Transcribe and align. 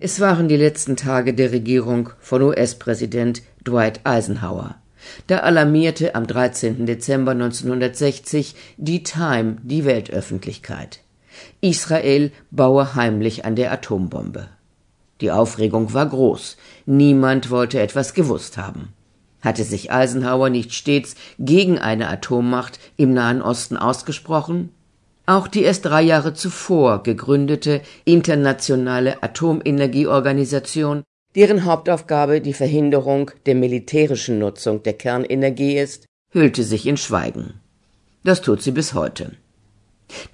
Es 0.00 0.20
waren 0.20 0.46
die 0.46 0.56
letzten 0.56 0.96
Tage 0.96 1.34
der 1.34 1.50
Regierung 1.50 2.10
von 2.20 2.42
US-Präsident 2.42 3.42
Dwight 3.66 4.00
Eisenhower. 4.04 4.76
Da 5.26 5.38
alarmierte 5.38 6.14
am 6.14 6.24
13. 6.24 6.86
Dezember 6.86 7.32
1960 7.32 8.54
die 8.76 9.02
Time 9.02 9.56
die 9.64 9.84
Weltöffentlichkeit. 9.84 11.00
Israel 11.60 12.30
baue 12.52 12.94
heimlich 12.94 13.44
an 13.44 13.56
der 13.56 13.72
Atombombe. 13.72 14.48
Die 15.20 15.32
Aufregung 15.32 15.92
war 15.94 16.06
groß. 16.06 16.58
Niemand 16.86 17.50
wollte 17.50 17.80
etwas 17.80 18.14
gewusst 18.14 18.56
haben. 18.56 18.92
Hatte 19.40 19.64
sich 19.64 19.90
Eisenhower 19.90 20.48
nicht 20.48 20.74
stets 20.74 21.16
gegen 21.40 21.76
eine 21.76 22.08
Atommacht 22.08 22.78
im 22.96 23.12
Nahen 23.14 23.42
Osten 23.42 23.76
ausgesprochen? 23.76 24.70
Auch 25.28 25.46
die 25.46 25.62
erst 25.62 25.84
drei 25.84 26.00
Jahre 26.00 26.32
zuvor 26.32 27.02
gegründete 27.02 27.82
Internationale 28.06 29.22
Atomenergieorganisation, 29.22 31.02
deren 31.34 31.66
Hauptaufgabe 31.66 32.40
die 32.40 32.54
Verhinderung 32.54 33.30
der 33.44 33.54
militärischen 33.54 34.38
Nutzung 34.38 34.82
der 34.84 34.94
Kernenergie 34.94 35.76
ist, 35.76 36.06
hüllte 36.32 36.62
sich 36.62 36.86
in 36.86 36.96
Schweigen. 36.96 37.60
Das 38.24 38.40
tut 38.40 38.62
sie 38.62 38.70
bis 38.70 38.94
heute. 38.94 39.32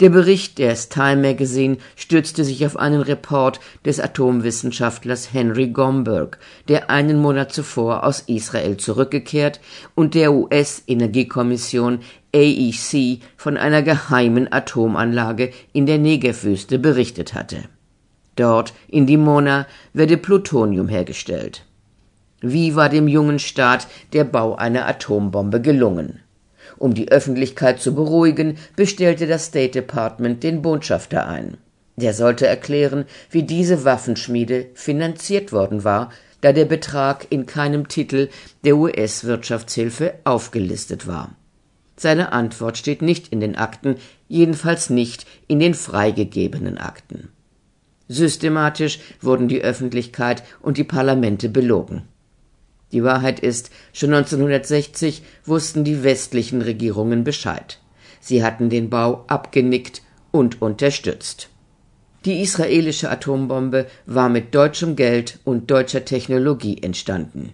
Der 0.00 0.08
Bericht 0.08 0.58
des 0.58 0.88
Time 0.88 1.16
Magazine 1.16 1.78
stützte 1.96 2.44
sich 2.44 2.64
auf 2.64 2.76
einen 2.76 3.00
Report 3.00 3.60
des 3.84 4.00
Atomwissenschaftlers 4.00 5.32
Henry 5.32 5.68
Gomberg, 5.68 6.38
der 6.68 6.90
einen 6.90 7.20
Monat 7.20 7.52
zuvor 7.52 8.04
aus 8.04 8.20
Israel 8.26 8.76
zurückgekehrt 8.76 9.60
und 9.94 10.14
der 10.14 10.32
US-Energiekommission 10.32 12.00
AEC 12.34 13.20
von 13.36 13.56
einer 13.56 13.82
geheimen 13.82 14.52
Atomanlage 14.52 15.52
in 15.72 15.86
der 15.86 15.98
Negevwüste 15.98 16.78
berichtet 16.78 17.34
hatte. 17.34 17.64
Dort, 18.36 18.74
in 18.88 19.06
Dimona, 19.06 19.66
werde 19.92 20.16
Plutonium 20.16 20.88
hergestellt. 20.88 21.64
Wie 22.40 22.74
war 22.74 22.88
dem 22.88 23.08
jungen 23.08 23.38
Staat 23.38 23.86
der 24.12 24.24
Bau 24.24 24.56
einer 24.56 24.86
Atombombe 24.86 25.60
gelungen? 25.60 26.20
Um 26.84 26.92
die 26.92 27.10
Öffentlichkeit 27.10 27.80
zu 27.80 27.94
beruhigen, 27.94 28.58
bestellte 28.76 29.26
das 29.26 29.46
State 29.46 29.70
Department 29.70 30.42
den 30.42 30.60
Botschafter 30.60 31.26
ein. 31.26 31.56
Der 31.96 32.12
sollte 32.12 32.46
erklären, 32.46 33.06
wie 33.30 33.42
diese 33.42 33.86
Waffenschmiede 33.86 34.66
finanziert 34.74 35.50
worden 35.50 35.82
war, 35.84 36.12
da 36.42 36.52
der 36.52 36.66
Betrag 36.66 37.26
in 37.30 37.46
keinem 37.46 37.88
Titel 37.88 38.28
der 38.64 38.76
US-Wirtschaftshilfe 38.76 40.12
aufgelistet 40.24 41.06
war. 41.06 41.34
Seine 41.96 42.32
Antwort 42.32 42.76
steht 42.76 43.00
nicht 43.00 43.28
in 43.28 43.40
den 43.40 43.56
Akten, 43.56 43.96
jedenfalls 44.28 44.90
nicht 44.90 45.24
in 45.46 45.60
den 45.60 45.72
freigegebenen 45.72 46.76
Akten. 46.76 47.30
Systematisch 48.08 48.98
wurden 49.22 49.48
die 49.48 49.62
Öffentlichkeit 49.62 50.42
und 50.60 50.76
die 50.76 50.84
Parlamente 50.84 51.48
belogen. 51.48 52.02
Die 52.94 53.02
Wahrheit 53.02 53.40
ist, 53.40 53.70
schon 53.92 54.14
1960 54.14 55.22
wussten 55.44 55.82
die 55.82 56.04
westlichen 56.04 56.62
Regierungen 56.62 57.24
Bescheid. 57.24 57.80
Sie 58.20 58.44
hatten 58.44 58.70
den 58.70 58.88
Bau 58.88 59.24
abgenickt 59.26 60.00
und 60.30 60.62
unterstützt. 60.62 61.48
Die 62.24 62.40
israelische 62.40 63.10
Atombombe 63.10 63.86
war 64.06 64.28
mit 64.28 64.54
deutschem 64.54 64.94
Geld 64.94 65.40
und 65.42 65.72
deutscher 65.72 66.04
Technologie 66.04 66.80
entstanden. 66.82 67.52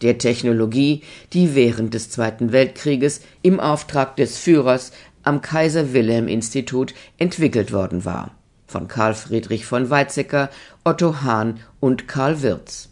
Der 0.00 0.16
Technologie, 0.16 1.02
die 1.34 1.54
während 1.54 1.92
des 1.92 2.08
Zweiten 2.08 2.52
Weltkrieges 2.52 3.20
im 3.42 3.60
Auftrag 3.60 4.16
des 4.16 4.38
Führers 4.38 4.92
am 5.22 5.42
Kaiser 5.42 5.92
Wilhelm 5.92 6.28
Institut 6.28 6.94
entwickelt 7.18 7.74
worden 7.74 8.06
war. 8.06 8.30
Von 8.66 8.88
Karl 8.88 9.12
Friedrich 9.12 9.66
von 9.66 9.90
Weizsäcker, 9.90 10.48
Otto 10.82 11.20
Hahn 11.20 11.60
und 11.78 12.08
Karl 12.08 12.40
Wirz. 12.40 12.87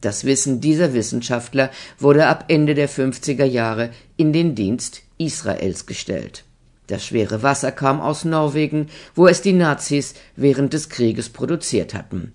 Das 0.00 0.24
Wissen 0.24 0.60
dieser 0.60 0.94
Wissenschaftler 0.94 1.70
wurde 1.98 2.26
ab 2.26 2.44
Ende 2.48 2.74
der 2.74 2.88
50er 2.88 3.44
Jahre 3.44 3.90
in 4.16 4.32
den 4.32 4.54
Dienst 4.54 5.02
Israels 5.18 5.86
gestellt. 5.86 6.44
Das 6.86 7.04
schwere 7.04 7.42
Wasser 7.42 7.72
kam 7.72 8.00
aus 8.00 8.24
Norwegen, 8.24 8.88
wo 9.14 9.26
es 9.26 9.42
die 9.42 9.52
Nazis 9.52 10.14
während 10.36 10.72
des 10.72 10.88
Krieges 10.88 11.28
produziert 11.28 11.94
hatten. 11.94 12.32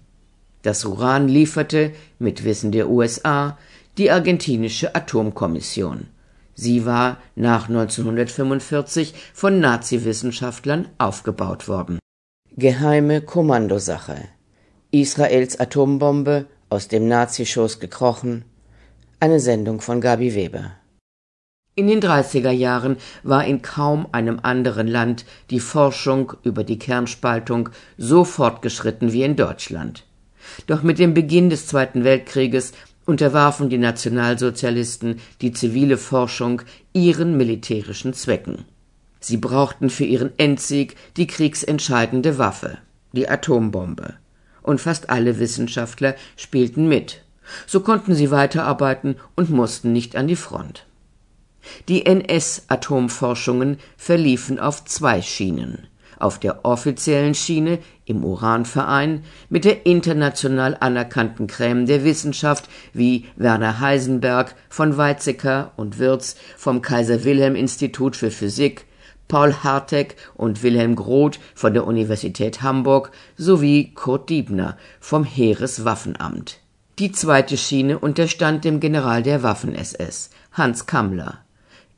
Das 0.61 0.85
Uran 0.85 1.27
lieferte, 1.27 1.91
mit 2.19 2.43
Wissen 2.43 2.71
der 2.71 2.89
USA, 2.89 3.57
die 3.97 4.11
argentinische 4.11 4.95
Atomkommission. 4.95 6.07
Sie 6.55 6.85
war 6.85 7.17
nach 7.35 7.67
1945 7.67 9.13
von 9.33 9.59
Nazi-Wissenschaftlern 9.59 10.87
aufgebaut 10.99 11.67
worden. 11.67 11.99
Geheime 12.55 13.21
Kommandosache. 13.21 14.17
Israels 14.91 15.59
Atombombe 15.59 16.45
aus 16.73 16.87
dem 16.87 17.07
Nazischoß 17.07 17.79
gekrochen. 17.79 18.45
Eine 19.19 19.39
Sendung 19.39 19.79
von 19.79 20.01
Gabi 20.01 20.33
Weber. 20.33 20.71
In 21.75 21.85
den 21.85 22.01
30er 22.01 22.49
Jahren 22.49 22.97
war 23.21 23.45
in 23.45 23.61
kaum 23.61 24.07
einem 24.11 24.39
anderen 24.41 24.87
Land 24.87 25.23
die 25.51 25.59
Forschung 25.59 26.33
über 26.41 26.63
die 26.63 26.79
Kernspaltung 26.79 27.69
so 27.99 28.23
fortgeschritten 28.23 29.13
wie 29.13 29.21
in 29.21 29.35
Deutschland. 29.35 30.03
Doch 30.65 30.81
mit 30.81 30.97
dem 30.97 31.13
Beginn 31.13 31.51
des 31.51 31.67
Zweiten 31.67 32.03
Weltkrieges 32.03 32.73
unterwarfen 33.05 33.69
die 33.69 33.77
Nationalsozialisten 33.77 35.19
die 35.41 35.51
zivile 35.51 35.97
Forschung 35.97 36.63
ihren 36.91 37.37
militärischen 37.37 38.15
Zwecken. 38.15 38.65
Sie 39.19 39.37
brauchten 39.37 39.91
für 39.91 40.05
ihren 40.05 40.31
Endsieg 40.39 40.95
die 41.17 41.27
kriegsentscheidende 41.27 42.39
Waffe, 42.39 42.79
die 43.11 43.29
Atombombe 43.29 44.15
und 44.63 44.81
fast 44.81 45.09
alle 45.09 45.39
Wissenschaftler 45.39 46.15
spielten 46.35 46.87
mit. 46.87 47.21
So 47.67 47.81
konnten 47.81 48.15
sie 48.15 48.31
weiterarbeiten 48.31 49.17
und 49.35 49.49
mussten 49.49 49.91
nicht 49.91 50.15
an 50.15 50.27
die 50.27 50.35
Front. 50.35 50.85
Die 51.87 52.05
NS-Atomforschungen 52.05 53.77
verliefen 53.97 54.59
auf 54.59 54.85
zwei 54.85 55.21
Schienen. 55.21 55.87
Auf 56.19 56.39
der 56.39 56.63
offiziellen 56.63 57.35
Schiene 57.35 57.79
im 58.05 58.23
Uranverein 58.23 59.23
mit 59.49 59.65
der 59.65 59.85
international 59.85 60.77
anerkannten 60.79 61.47
Creme 61.47 61.85
der 61.85 62.03
Wissenschaft 62.05 62.69
wie 62.93 63.25
Werner 63.35 63.79
Heisenberg 63.79 64.55
von 64.69 64.95
Weizsäcker 64.95 65.71
und 65.75 65.99
Wirz 65.99 66.35
vom 66.55 66.81
Kaiser 66.81 67.23
Wilhelm 67.25 67.55
Institut 67.55 68.15
für 68.15 68.31
Physik, 68.31 68.85
Paul 69.33 69.63
Hartek 69.63 70.15
und 70.35 70.61
Wilhelm 70.61 70.95
Groth 70.95 71.39
von 71.55 71.73
der 71.73 71.87
Universität 71.87 72.61
Hamburg 72.61 73.09
sowie 73.35 73.91
Kurt 73.95 74.29
Diebner 74.29 74.77
vom 74.99 75.23
Heereswaffenamt. 75.23 76.59
Die 76.99 77.11
zweite 77.11 77.57
Schiene 77.57 77.97
unterstand 77.97 78.63
dem 78.63 78.79
General 78.79 79.23
der 79.23 79.41
Waffen-SS, 79.41 80.29
Hans 80.51 80.85
Kammler. 80.85 81.39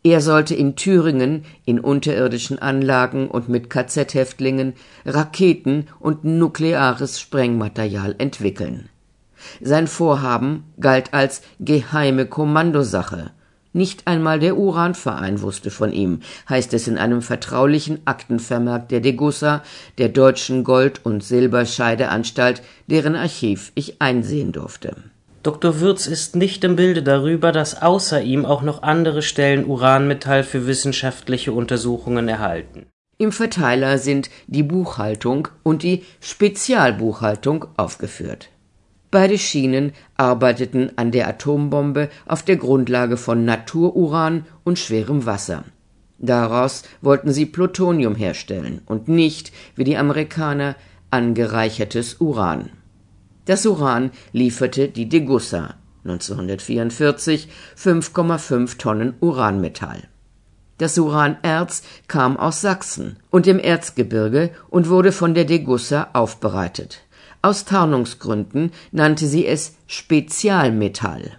Er 0.01 0.21
sollte 0.21 0.55
in 0.55 0.77
Thüringen 0.77 1.43
in 1.65 1.81
unterirdischen 1.81 2.57
Anlagen 2.59 3.27
und 3.27 3.49
mit 3.49 3.69
KZ-Häftlingen 3.69 4.71
Raketen 5.05 5.87
und 5.99 6.23
nukleares 6.23 7.19
Sprengmaterial 7.19 8.15
entwickeln. 8.17 8.87
Sein 9.59 9.87
Vorhaben 9.87 10.63
galt 10.79 11.13
als 11.13 11.41
geheime 11.59 12.27
Kommandosache 12.27 13.31
nicht 13.75 14.07
einmal 14.07 14.39
der 14.39 14.57
Uranverein 14.57 15.41
wusste 15.41 15.69
von 15.69 15.91
ihm, 15.91 16.21
heißt 16.49 16.73
es 16.73 16.87
in 16.87 16.97
einem 16.97 17.21
vertraulichen 17.21 17.99
Aktenvermerk 18.05 18.89
der 18.89 19.01
Degussa, 19.01 19.61
der 19.97 20.09
Deutschen 20.09 20.63
Gold- 20.63 21.05
und 21.05 21.23
Silberscheideanstalt, 21.23 22.63
deren 22.87 23.15
Archiv 23.15 23.71
ich 23.75 24.01
einsehen 24.01 24.51
durfte. 24.51 24.95
Dr. 25.43 25.79
Würz 25.79 26.07
ist 26.07 26.35
nicht 26.35 26.63
im 26.63 26.75
Bilde 26.75 27.03
darüber, 27.03 27.51
dass 27.51 27.81
außer 27.81 28.21
ihm 28.23 28.45
auch 28.45 28.63
noch 28.63 28.81
andere 28.81 29.21
Stellen 29.21 29.65
Uranmetall 29.65 30.43
für 30.43 30.65
wissenschaftliche 30.65 31.53
Untersuchungen 31.53 32.27
erhalten. 32.27 32.87
Im 33.17 33.31
Verteiler 33.31 33.97
sind 33.97 34.29
die 34.47 34.63
Buchhaltung 34.63 35.47
und 35.63 35.83
die 35.83 36.03
Spezialbuchhaltung 36.19 37.65
aufgeführt. 37.77 38.49
Beide 39.15 39.37
Schienen 39.37 39.93
arbeiteten 40.17 40.91
an 40.97 41.11
der 41.11 41.29
Atombombe 41.29 42.09
auf 42.25 42.43
der 42.43 42.57
Grundlage 42.57 43.15
von 43.15 43.45
Natururan 43.45 44.45
und 44.65 44.77
schwerem 44.77 45.25
Wasser. 45.25 45.63
Daraus 46.17 46.83
wollten 47.01 47.31
sie 47.31 47.45
Plutonium 47.45 48.15
herstellen 48.15 48.81
und 48.85 49.07
nicht, 49.07 49.53
wie 49.77 49.85
die 49.85 49.95
Amerikaner, 49.95 50.75
angereichertes 51.11 52.15
Uran. 52.19 52.71
Das 53.45 53.65
Uran 53.65 54.11
lieferte 54.33 54.89
die 54.89 55.07
Degussa 55.07 55.75
1944 56.03 57.47
5,5 57.77 58.77
Tonnen 58.77 59.13
Uranmetall. 59.21 60.09
Das 60.77 60.97
Uranerz 60.97 61.83
kam 62.09 62.35
aus 62.35 62.59
Sachsen 62.59 63.15
und 63.29 63.45
dem 63.45 63.59
Erzgebirge 63.59 64.51
und 64.69 64.89
wurde 64.89 65.13
von 65.13 65.33
der 65.33 65.45
Degussa 65.45 66.09
aufbereitet. 66.11 67.05
Aus 67.45 67.63
Tarnungsgründen 67.63 68.71
nannte 68.91 69.27
sie 69.27 69.45
es 69.45 69.75
Spezialmetall. 69.85 71.37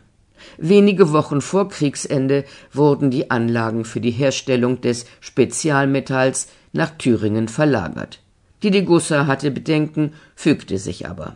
Wenige 0.56 1.10
Wochen 1.10 1.40
vor 1.40 1.68
Kriegsende 1.68 2.44
wurden 2.72 3.10
die 3.10 3.32
Anlagen 3.32 3.84
für 3.84 4.00
die 4.00 4.12
Herstellung 4.12 4.80
des 4.80 5.06
Spezialmetalls 5.18 6.46
nach 6.72 6.90
Thüringen 6.96 7.48
verlagert. 7.48 8.20
Die 8.62 8.70
Degussa 8.70 9.26
hatte 9.26 9.50
Bedenken, 9.50 10.12
fügte 10.36 10.78
sich 10.78 11.08
aber. 11.08 11.34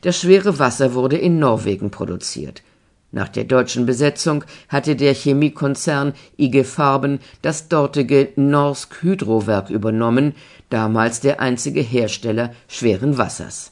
Das 0.00 0.18
schwere 0.18 0.58
Wasser 0.58 0.94
wurde 0.94 1.18
in 1.18 1.38
Norwegen 1.38 1.90
produziert. 1.90 2.62
Nach 3.10 3.28
der 3.28 3.44
deutschen 3.44 3.84
Besetzung 3.84 4.42
hatte 4.70 4.96
der 4.96 5.12
Chemiekonzern 5.12 6.14
IG 6.38 6.64
Farben 6.64 7.18
das 7.42 7.68
dortige 7.68 8.30
Norsk 8.36 9.02
Hydrowerk 9.02 9.68
übernommen, 9.68 10.34
damals 10.70 11.20
der 11.20 11.40
einzige 11.42 11.82
Hersteller 11.82 12.54
schweren 12.68 13.18
Wassers. 13.18 13.71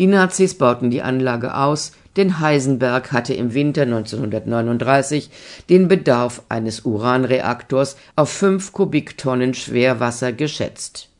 Die 0.00 0.06
Nazis 0.06 0.54
bauten 0.54 0.90
die 0.90 1.02
Anlage 1.02 1.54
aus, 1.54 1.92
denn 2.16 2.40
Heisenberg 2.40 3.12
hatte 3.12 3.34
im 3.34 3.52
Winter 3.52 3.82
1939 3.82 5.28
den 5.68 5.88
Bedarf 5.88 6.40
eines 6.48 6.86
Uranreaktors 6.86 7.98
auf 8.16 8.30
fünf 8.30 8.72
Kubiktonnen 8.72 9.52
Schwerwasser 9.52 10.32
geschätzt. 10.32 11.10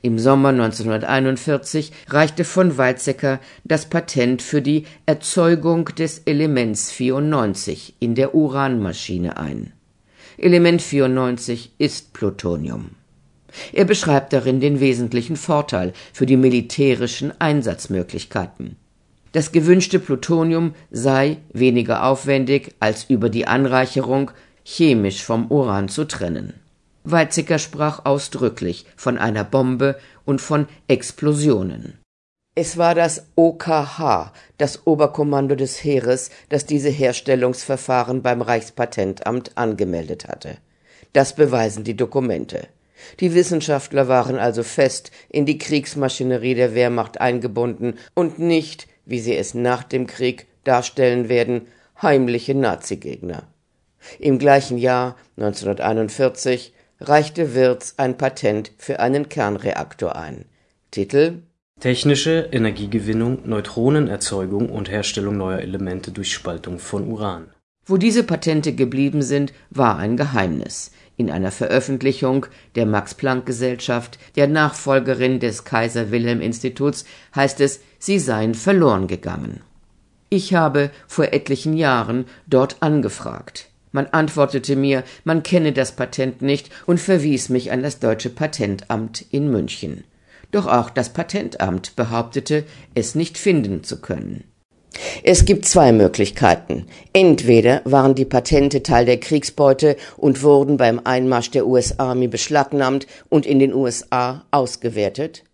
Im 0.00 0.20
Sommer 0.20 0.50
1941 0.50 1.90
reichte 2.08 2.44
von 2.44 2.78
Weizsäcker 2.78 3.40
das 3.64 3.86
Patent 3.86 4.42
für 4.42 4.62
die 4.62 4.84
Erzeugung 5.06 5.86
des 5.86 6.20
Elements 6.20 6.92
94 6.92 7.96
in 7.98 8.14
der 8.14 8.32
Uranmaschine 8.36 9.38
ein. 9.38 9.72
Element 10.38 10.82
94 10.82 11.72
ist 11.78 12.12
Plutonium. 12.12 12.90
Er 13.72 13.84
beschreibt 13.84 14.32
darin 14.32 14.60
den 14.60 14.80
wesentlichen 14.80 15.36
Vorteil 15.36 15.92
für 16.12 16.26
die 16.26 16.36
militärischen 16.36 17.32
Einsatzmöglichkeiten. 17.40 18.76
Das 19.32 19.50
gewünschte 19.50 19.98
Plutonium 19.98 20.74
sei 20.90 21.38
weniger 21.52 22.04
aufwendig 22.04 22.74
als 22.78 23.04
über 23.04 23.28
die 23.28 23.46
Anreicherung 23.46 24.30
chemisch 24.64 25.24
vom 25.24 25.50
Uran 25.50 25.88
zu 25.88 26.04
trennen. 26.04 26.54
Weizsäcker 27.02 27.58
sprach 27.58 28.04
ausdrücklich 28.04 28.86
von 28.96 29.18
einer 29.18 29.44
Bombe 29.44 29.98
und 30.24 30.40
von 30.40 30.66
Explosionen. 30.88 31.98
Es 32.54 32.78
war 32.78 32.94
das 32.94 33.26
OKH, 33.34 34.32
das 34.58 34.86
Oberkommando 34.86 35.56
des 35.56 35.82
Heeres, 35.82 36.30
das 36.48 36.64
diese 36.64 36.88
Herstellungsverfahren 36.88 38.22
beim 38.22 38.40
Reichspatentamt 38.40 39.58
angemeldet 39.58 40.28
hatte. 40.28 40.58
Das 41.12 41.34
beweisen 41.34 41.82
die 41.82 41.96
Dokumente. 41.96 42.68
Die 43.20 43.34
Wissenschaftler 43.34 44.08
waren 44.08 44.38
also 44.38 44.62
fest 44.62 45.10
in 45.28 45.46
die 45.46 45.58
Kriegsmaschinerie 45.58 46.54
der 46.54 46.74
Wehrmacht 46.74 47.20
eingebunden 47.20 47.94
und 48.14 48.38
nicht, 48.38 48.86
wie 49.04 49.20
sie 49.20 49.36
es 49.36 49.54
nach 49.54 49.82
dem 49.82 50.06
Krieg 50.06 50.46
darstellen 50.64 51.28
werden, 51.28 51.68
heimliche 52.00 52.54
Nazigegner. 52.54 53.44
Im 54.18 54.38
gleichen 54.38 54.78
Jahr 54.78 55.16
1941 55.36 56.72
reichte 57.00 57.54
Wirz 57.54 57.94
ein 57.96 58.16
Patent 58.16 58.72
für 58.78 59.00
einen 59.00 59.28
Kernreaktor 59.28 60.16
ein. 60.16 60.46
Titel 60.90 61.42
Technische 61.80 62.48
Energiegewinnung, 62.52 63.40
Neutronenerzeugung 63.44 64.70
und 64.70 64.90
Herstellung 64.90 65.36
neuer 65.36 65.58
Elemente 65.58 66.12
durch 66.12 66.32
Spaltung 66.32 66.78
von 66.78 67.08
Uran. 67.08 67.48
Wo 67.84 67.96
diese 67.98 68.22
Patente 68.22 68.74
geblieben 68.74 69.22
sind, 69.22 69.52
war 69.70 69.98
ein 69.98 70.16
Geheimnis. 70.16 70.92
In 71.16 71.30
einer 71.30 71.52
Veröffentlichung 71.52 72.46
der 72.74 72.86
Max-Planck-Gesellschaft, 72.86 74.18
der 74.34 74.48
Nachfolgerin 74.48 75.38
des 75.38 75.64
Kaiser 75.64 76.10
Wilhelm 76.10 76.40
Instituts, 76.40 77.04
heißt 77.36 77.60
es, 77.60 77.80
sie 77.98 78.18
seien 78.18 78.54
verloren 78.54 79.06
gegangen. 79.06 79.60
Ich 80.28 80.54
habe 80.54 80.90
vor 81.06 81.32
etlichen 81.32 81.74
Jahren 81.74 82.24
dort 82.48 82.78
angefragt. 82.80 83.68
Man 83.92 84.06
antwortete 84.06 84.74
mir, 84.74 85.04
man 85.22 85.44
kenne 85.44 85.72
das 85.72 85.92
Patent 85.92 86.42
nicht 86.42 86.68
und 86.86 86.98
verwies 86.98 87.48
mich 87.48 87.70
an 87.70 87.84
das 87.84 88.00
deutsche 88.00 88.30
Patentamt 88.30 89.24
in 89.30 89.48
München. 89.52 90.02
Doch 90.50 90.66
auch 90.66 90.90
das 90.90 91.12
Patentamt 91.12 91.94
behauptete, 91.94 92.64
es 92.96 93.14
nicht 93.14 93.38
finden 93.38 93.84
zu 93.84 94.00
können. 94.00 94.42
Es 95.22 95.44
gibt 95.44 95.66
zwei 95.66 95.92
Möglichkeiten. 95.92 96.86
Entweder 97.12 97.82
waren 97.84 98.14
die 98.14 98.24
Patente 98.24 98.82
Teil 98.82 99.04
der 99.04 99.18
Kriegsbeute 99.18 99.96
und 100.16 100.42
wurden 100.42 100.76
beim 100.76 101.00
Einmarsch 101.04 101.50
der 101.50 101.66
US 101.66 101.98
Army 101.98 102.28
beschlagnahmt 102.28 103.06
und 103.28 103.46
in 103.46 103.58
den 103.58 103.74
USA 103.74 104.44
ausgewertet, 104.50 105.44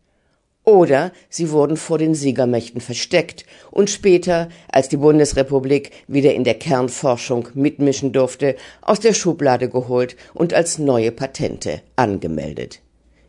oder 0.65 1.13
sie 1.29 1.51
wurden 1.51 1.77
vor 1.77 1.99
den 1.99 2.15
Siegermächten 2.15 2.81
versteckt 2.81 3.45
und 3.71 3.91
später, 3.91 4.49
als 4.71 4.89
die 4.89 4.99
Bundesrepublik 4.99 5.91
wieder 6.07 6.35
in 6.35 6.45
der 6.45 6.55
Kernforschung 6.55 7.49
mitmischen 7.55 8.13
durfte, 8.13 8.57
aus 8.83 9.01
der 9.01 9.15
Schublade 9.15 9.69
geholt 9.69 10.17
und 10.35 10.53
als 10.53 10.79
neue 10.79 11.13
Patente 11.13 11.81
angemeldet. 11.97 12.81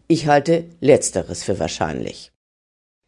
Ich 0.08 0.28
halte 0.28 0.66
letzteres 0.82 1.44
für 1.44 1.58
wahrscheinlich. 1.58 2.31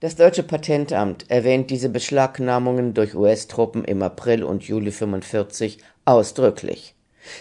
Das 0.04 0.18
deutsche 0.18 0.44
Patentamt 0.44 1.32
erwähnt 1.32 1.70
diese 1.70 1.88
Beschlagnahmungen 1.88 2.94
durch 2.94 3.16
US-Truppen 3.16 3.86
im 3.86 4.02
April 4.02 4.44
und 4.44 4.64
Juli 4.64 4.92
45 4.92 5.78
ausdrücklich. 6.04 6.94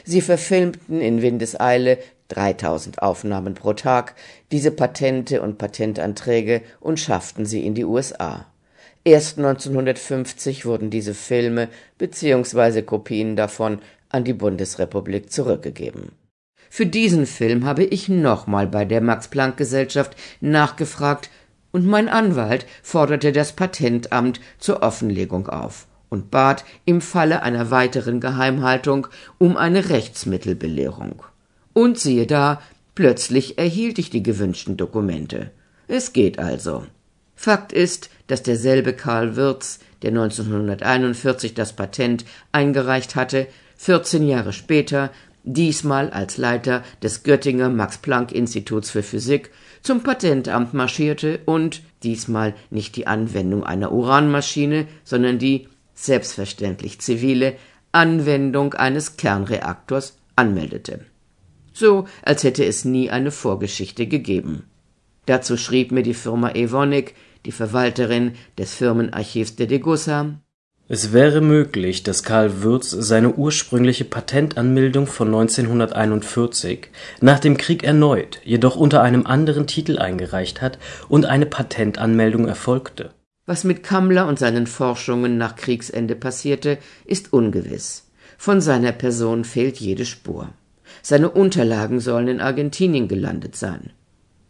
Sie 0.04 0.20
verfilmten 0.20 1.00
in 1.00 1.22
Windeseile 1.22 1.98
3000 2.28 3.02
Aufnahmen 3.02 3.54
pro 3.54 3.72
Tag, 3.72 4.14
diese 4.52 4.70
Patente 4.70 5.42
und 5.42 5.58
Patentanträge 5.58 6.62
und 6.78 7.00
schafften 7.00 7.46
sie 7.46 7.66
in 7.66 7.74
die 7.74 7.84
USA. 7.84 8.46
Erst 9.02 9.38
1950 9.38 10.64
wurden 10.64 10.90
diese 10.90 11.14
Filme 11.14 11.68
bzw. 11.98 12.82
Kopien 12.82 13.34
davon 13.34 13.80
an 14.08 14.22
die 14.22 14.34
Bundesrepublik 14.34 15.32
zurückgegeben. 15.32 16.12
Für 16.70 16.86
diesen 16.86 17.26
Film 17.26 17.66
habe 17.66 17.82
ich 17.82 18.08
nochmal 18.08 18.68
bei 18.68 18.84
der 18.84 19.00
Max-Planck-Gesellschaft 19.00 20.16
nachgefragt 20.40 21.28
und 21.72 21.86
mein 21.86 22.08
Anwalt 22.08 22.66
forderte 22.82 23.32
das 23.32 23.52
Patentamt 23.52 24.40
zur 24.58 24.82
Offenlegung 24.82 25.48
auf 25.48 25.86
und 26.08 26.30
bat 26.30 26.64
im 26.84 27.00
Falle 27.00 27.42
einer 27.42 27.70
weiteren 27.70 28.20
Geheimhaltung 28.20 29.08
um 29.38 29.56
eine 29.56 29.88
Rechtsmittelbelehrung. 29.88 31.22
Und 31.72 31.98
siehe 31.98 32.26
da, 32.26 32.60
plötzlich 32.94 33.58
erhielt 33.58 33.98
ich 33.98 34.10
die 34.10 34.22
gewünschten 34.22 34.76
Dokumente. 34.76 35.50
Es 35.88 36.12
geht 36.12 36.38
also. 36.38 36.84
Fakt 37.34 37.72
ist, 37.72 38.10
dass 38.26 38.42
derselbe 38.42 38.92
Karl 38.92 39.36
Wirz, 39.36 39.80
der 40.02 40.10
1941 40.10 41.54
das 41.54 41.72
Patent 41.72 42.24
eingereicht 42.52 43.16
hatte, 43.16 43.46
14 43.78 44.28
Jahre 44.28 44.52
später, 44.52 45.10
diesmal 45.44 46.10
als 46.10 46.36
Leiter 46.36 46.84
des 47.02 47.22
Göttinger 47.22 47.68
Max-Planck-Instituts 47.68 48.90
für 48.90 49.02
Physik, 49.02 49.50
zum 49.82 50.02
Patentamt 50.02 50.74
marschierte 50.74 51.40
und, 51.44 51.82
diesmal 52.02 52.54
nicht 52.70 52.96
die 52.96 53.06
Anwendung 53.06 53.64
einer 53.64 53.92
Uranmaschine, 53.92 54.86
sondern 55.04 55.38
die, 55.38 55.68
selbstverständlich 55.94 57.00
zivile, 57.00 57.56
Anwendung 57.92 58.74
eines 58.74 59.16
Kernreaktors 59.16 60.16
anmeldete 60.34 61.04
so 61.72 62.06
als 62.22 62.44
hätte 62.44 62.64
es 62.64 62.84
nie 62.84 63.10
eine 63.10 63.30
Vorgeschichte 63.30 64.06
gegeben. 64.06 64.64
Dazu 65.26 65.56
schrieb 65.56 65.92
mir 65.92 66.02
die 66.02 66.14
Firma 66.14 66.50
Evonik, 66.50 67.14
die 67.46 67.52
Verwalterin 67.52 68.32
des 68.58 68.74
Firmenarchivs 68.74 69.56
der 69.56 69.66
Degussa, 69.66 70.40
es 70.88 71.12
wäre 71.12 71.40
möglich, 71.40 72.02
dass 72.02 72.22
Karl 72.22 72.62
Würz 72.62 72.90
seine 72.90 73.34
ursprüngliche 73.34 74.04
Patentanmeldung 74.04 75.06
von 75.06 75.28
1941 75.28 76.88
nach 77.20 77.38
dem 77.38 77.56
Krieg 77.56 77.84
erneut, 77.84 78.40
jedoch 78.44 78.76
unter 78.76 79.00
einem 79.00 79.26
anderen 79.26 79.66
Titel 79.66 79.98
eingereicht 79.98 80.60
hat 80.60 80.78
und 81.08 81.24
eine 81.24 81.46
Patentanmeldung 81.46 82.48
erfolgte. 82.48 83.10
Was 83.46 83.64
mit 83.64 83.82
Kammler 83.82 84.26
und 84.26 84.38
seinen 84.38 84.66
Forschungen 84.66 85.38
nach 85.38 85.56
Kriegsende 85.56 86.16
passierte, 86.16 86.78
ist 87.04 87.32
ungewiss. 87.32 88.08
Von 88.36 88.60
seiner 88.60 88.92
Person 88.92 89.44
fehlt 89.44 89.78
jede 89.78 90.04
Spur. 90.04 90.48
Seine 91.00 91.30
Unterlagen 91.30 92.00
sollen 92.00 92.28
in 92.28 92.40
Argentinien 92.40 93.08
gelandet 93.08 93.56
sein. 93.56 93.90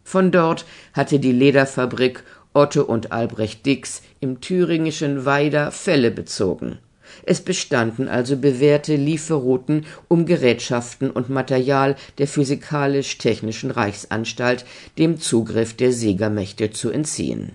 Von 0.03 0.31
dort 0.31 0.65
hatte 0.93 1.19
die 1.19 1.31
Lederfabrik 1.31 2.23
Otto 2.53 2.83
und 2.83 3.11
Albrecht 3.11 3.65
Dix 3.65 4.01
im 4.19 4.41
thüringischen 4.41 5.25
Weider 5.25 5.71
Fälle 5.71 6.11
bezogen. 6.11 6.79
Es 7.25 7.41
bestanden 7.41 8.07
also 8.07 8.37
bewährte 8.37 8.95
Lieferrouten, 8.95 9.85
um 10.07 10.25
Gerätschaften 10.25 11.11
und 11.11 11.29
Material 11.29 11.95
der 12.17 12.27
Physikalisch-Technischen 12.27 13.71
Reichsanstalt 13.71 14.65
dem 14.97 15.19
Zugriff 15.19 15.75
der 15.75 15.91
Siegermächte 15.91 16.71
zu 16.71 16.89
entziehen. 16.89 17.51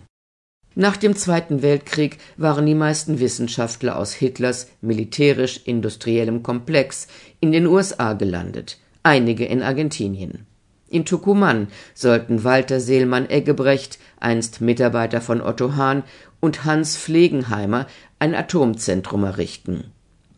Nach 0.74 0.96
dem 0.96 1.16
Zweiten 1.16 1.62
Weltkrieg 1.62 2.18
waren 2.36 2.66
die 2.66 2.74
meisten 2.74 3.18
Wissenschaftler 3.18 3.98
aus 3.98 4.12
Hitlers 4.12 4.68
militärisch-industriellem 4.80 6.42
Komplex 6.42 7.08
in 7.40 7.50
den 7.50 7.66
USA 7.66 8.12
gelandet 8.12 8.78
einige 9.08 9.46
in 9.46 9.62
Argentinien. 9.62 10.46
In 10.90 11.04
Tucumán 11.04 11.68
sollten 11.94 12.44
Walter 12.44 12.80
Seelmann-Eggebrecht, 12.80 13.98
einst 14.20 14.60
Mitarbeiter 14.60 15.20
von 15.20 15.40
Otto 15.40 15.76
Hahn, 15.76 16.02
und 16.40 16.64
Hans 16.64 16.96
Pflegenheimer 16.96 17.86
ein 18.18 18.34
Atomzentrum 18.34 19.24
errichten. 19.24 19.92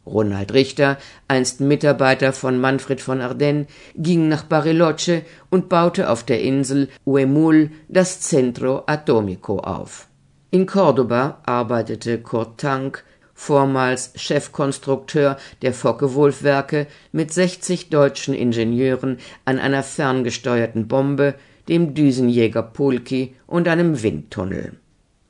Ronald 0.07 0.53
Richter, 0.55 0.99
einst 1.29 1.61
Mitarbeiter 1.61 2.33
von 2.33 2.61
Manfred 2.61 3.01
von 3.01 3.21
Ardennes, 3.21 3.67
ging 3.95 4.29
nach 4.29 4.45
Bariloche 4.45 5.23
und 5.51 5.69
baute 5.69 6.11
auf 6.11 6.25
der 6.25 6.41
Insel 6.41 6.89
Huemul 7.07 7.71
das 7.89 8.21
Centro 8.21 8.83
Atomico 8.87 9.59
auf. 9.59 10.09
In 10.51 10.67
Cordoba 10.67 11.39
arbeitete 11.47 12.19
Kurt 12.19 12.59
Tank, 12.61 13.05
vormals 13.41 14.13
Chefkonstrukteur 14.17 15.39
der 15.63 15.73
Focke-Wulf-Werke, 15.73 16.87
mit 17.11 17.33
60 17.33 17.89
deutschen 17.89 18.35
Ingenieuren 18.35 19.17
an 19.47 19.59
einer 19.59 19.83
ferngesteuerten 19.83 20.89
Bombe, 20.89 21.35
dem 21.67 21.95
Düsenjäger 21.95 22.63
Pulki 22.63 23.35
und 23.47 23.67
einem 23.67 24.03
Windtunnel. 24.03 24.75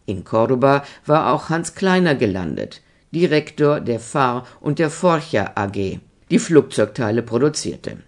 In 0.07 0.25
Cordoba 0.25 0.83
war 1.07 1.33
auch 1.33 1.51
Hans 1.51 1.77
Kleiner 1.77 2.17
gelandet, 2.17 2.83
Direktor 3.13 3.79
der 3.79 4.01
Fahr 4.01 4.45
und 4.61 4.81
der 4.81 4.91
Forcha 4.91 5.53
AG, 5.55 6.01
die 6.31 6.39
Flugzeugteile 6.41 7.23
produzierte. 7.23 7.99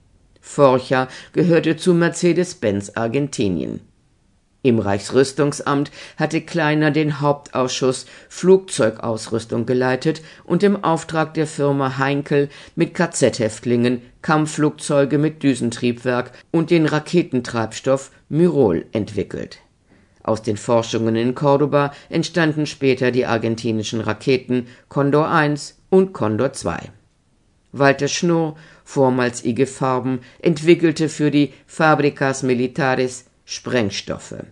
Forcha 0.40 1.06
gehörte 1.32 1.76
zu 1.76 1.94
Mercedes-Benz 1.94 2.90
Argentinien. 2.96 3.80
Im 4.64 4.78
Reichsrüstungsamt 4.78 5.90
hatte 6.16 6.40
Kleiner 6.40 6.92
den 6.92 7.20
Hauptausschuss 7.20 8.06
Flugzeugausrüstung 8.28 9.66
geleitet 9.66 10.22
und 10.44 10.62
im 10.62 10.84
Auftrag 10.84 11.34
der 11.34 11.48
Firma 11.48 11.98
Heinkel 11.98 12.48
mit 12.76 12.94
KZ-Häftlingen 12.94 14.02
Kampfflugzeuge 14.22 15.18
mit 15.18 15.42
Düsentriebwerk 15.42 16.30
und 16.52 16.70
den 16.70 16.86
Raketentreibstoff 16.86 18.12
Myrol 18.28 18.86
entwickelt. 18.92 19.58
Aus 20.22 20.42
den 20.42 20.56
Forschungen 20.56 21.16
in 21.16 21.34
Cordoba 21.34 21.92
entstanden 22.08 22.66
später 22.66 23.10
die 23.10 23.26
argentinischen 23.26 24.00
Raketen 24.00 24.68
Condor 24.88 25.28
I 25.44 25.56
und 25.90 26.12
Condor 26.12 26.52
II. 26.64 26.90
Walter 27.72 28.06
Schnurr, 28.06 28.54
vormals 28.84 29.44
IG 29.44 29.66
Farben, 29.66 30.20
entwickelte 30.40 31.08
für 31.08 31.32
die 31.32 31.52
Fabricas 31.66 32.44
Militares 32.44 33.24
Sprengstoffe. 33.52 34.44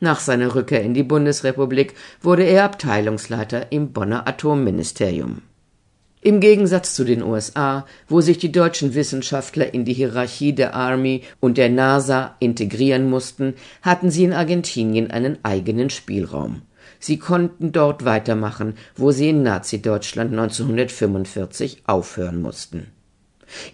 Nach 0.00 0.18
seiner 0.18 0.54
Rückkehr 0.54 0.82
in 0.82 0.94
die 0.94 1.02
Bundesrepublik 1.02 1.94
wurde 2.20 2.44
er 2.44 2.64
Abteilungsleiter 2.64 3.70
im 3.72 3.92
Bonner 3.92 4.26
Atomministerium. 4.26 5.42
Im 6.20 6.40
Gegensatz 6.40 6.94
zu 6.94 7.04
den 7.04 7.22
USA, 7.22 7.86
wo 8.08 8.20
sich 8.20 8.38
die 8.38 8.50
deutschen 8.50 8.94
Wissenschaftler 8.94 9.72
in 9.72 9.84
die 9.84 9.92
Hierarchie 9.92 10.52
der 10.52 10.74
Army 10.74 11.22
und 11.38 11.56
der 11.56 11.68
NASA 11.68 12.34
integrieren 12.40 13.08
mussten, 13.08 13.54
hatten 13.82 14.10
sie 14.10 14.24
in 14.24 14.32
Argentinien 14.32 15.12
einen 15.12 15.38
eigenen 15.44 15.90
Spielraum. 15.90 16.62
Sie 16.98 17.20
konnten 17.20 17.70
dort 17.70 18.04
weitermachen, 18.04 18.74
wo 18.96 19.12
sie 19.12 19.28
in 19.28 19.44
Nazi-Deutschland 19.44 20.32
1945 20.32 21.82
aufhören 21.86 22.42
mussten 22.42 22.88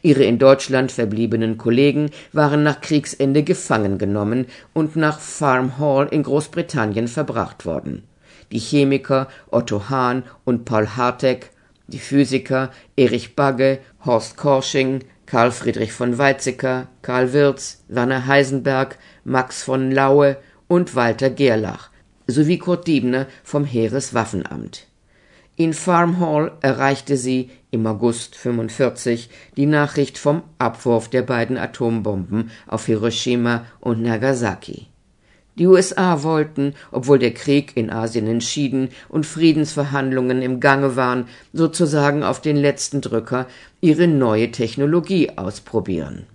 Ihre 0.02 0.25
in 0.25 0.38
Deutschland 0.38 0.93
verbliebenen 0.93 1.59
Kollegen 1.59 2.11
waren 2.33 2.62
nach 2.62 2.81
Kriegsende 2.81 3.43
gefangen 3.43 3.99
genommen 3.99 4.47
und 4.73 4.97
nach 4.97 5.21
Farm 5.21 5.78
Hall 5.78 6.09
in 6.11 6.23
Großbritannien 6.23 7.09
verbracht 7.09 7.66
worden. 7.66 8.04
Die 8.52 8.59
Chemiker 8.59 9.28
Otto 9.50 9.88
Hahn 9.88 10.23
und 10.45 10.64
Paul 10.64 10.88
Hartek, 10.97 11.50
die 11.87 11.99
Physiker 11.99 12.71
Erich 12.97 13.37
Bagge, 13.37 13.78
Horst 14.04 14.37
Korsching, 14.37 15.00
Karl 15.26 15.50
Friedrich 15.50 15.93
von 15.93 16.19
Weizsäcker, 16.19 16.88
Karl 17.02 17.33
Wirz, 17.33 17.83
Werner 17.88 18.26
Heisenberg, 18.26 18.99
Max 19.25 19.62
von 19.62 19.90
Laue 19.90 20.37
und 20.69 20.95
Walter 20.95 21.31
Gerlach 21.31 21.90
sowie 22.26 22.59
Kurt 22.59 22.87
Diebner 22.87 23.26
vom 23.43 23.64
Heereswaffenamt 23.64 24.87
in 25.56 25.73
Farm 25.73 26.18
Hall 26.18 26.52
erreichte 26.62 27.16
sie 27.16 27.50
im 27.70 27.87
August 27.87 28.34
45 28.34 29.30
die 29.56 29.66
Nachricht 29.66 30.18
vom 30.18 30.42
Abwurf 30.58 31.08
der 31.08 31.23
beiden 31.23 31.56
Atombomben 31.56 32.50
auf 32.66 32.87
Hiroshima 32.87 33.64
und 33.80 34.02
Nagasaki. 34.02 34.88
Die 35.56 35.68
USA 35.68 36.25
wollten, 36.25 36.75
obwohl 36.90 37.20
der 37.20 37.32
Krieg 37.32 37.76
in 37.76 37.90
Asien 37.90 38.26
entschieden 38.26 38.88
und 39.08 39.25
Friedensverhandlungen 39.25 40.42
im 40.42 40.58
Gange 40.58 40.96
waren, 40.96 41.28
sozusagen 41.52 42.25
auf 42.25 42.40
den 42.40 42.56
letzten 42.56 43.00
Drücker 43.00 43.46
ihre 43.80 44.08
neue 44.08 44.50
Technologie 44.50 45.30
ausprobieren. 45.37 46.26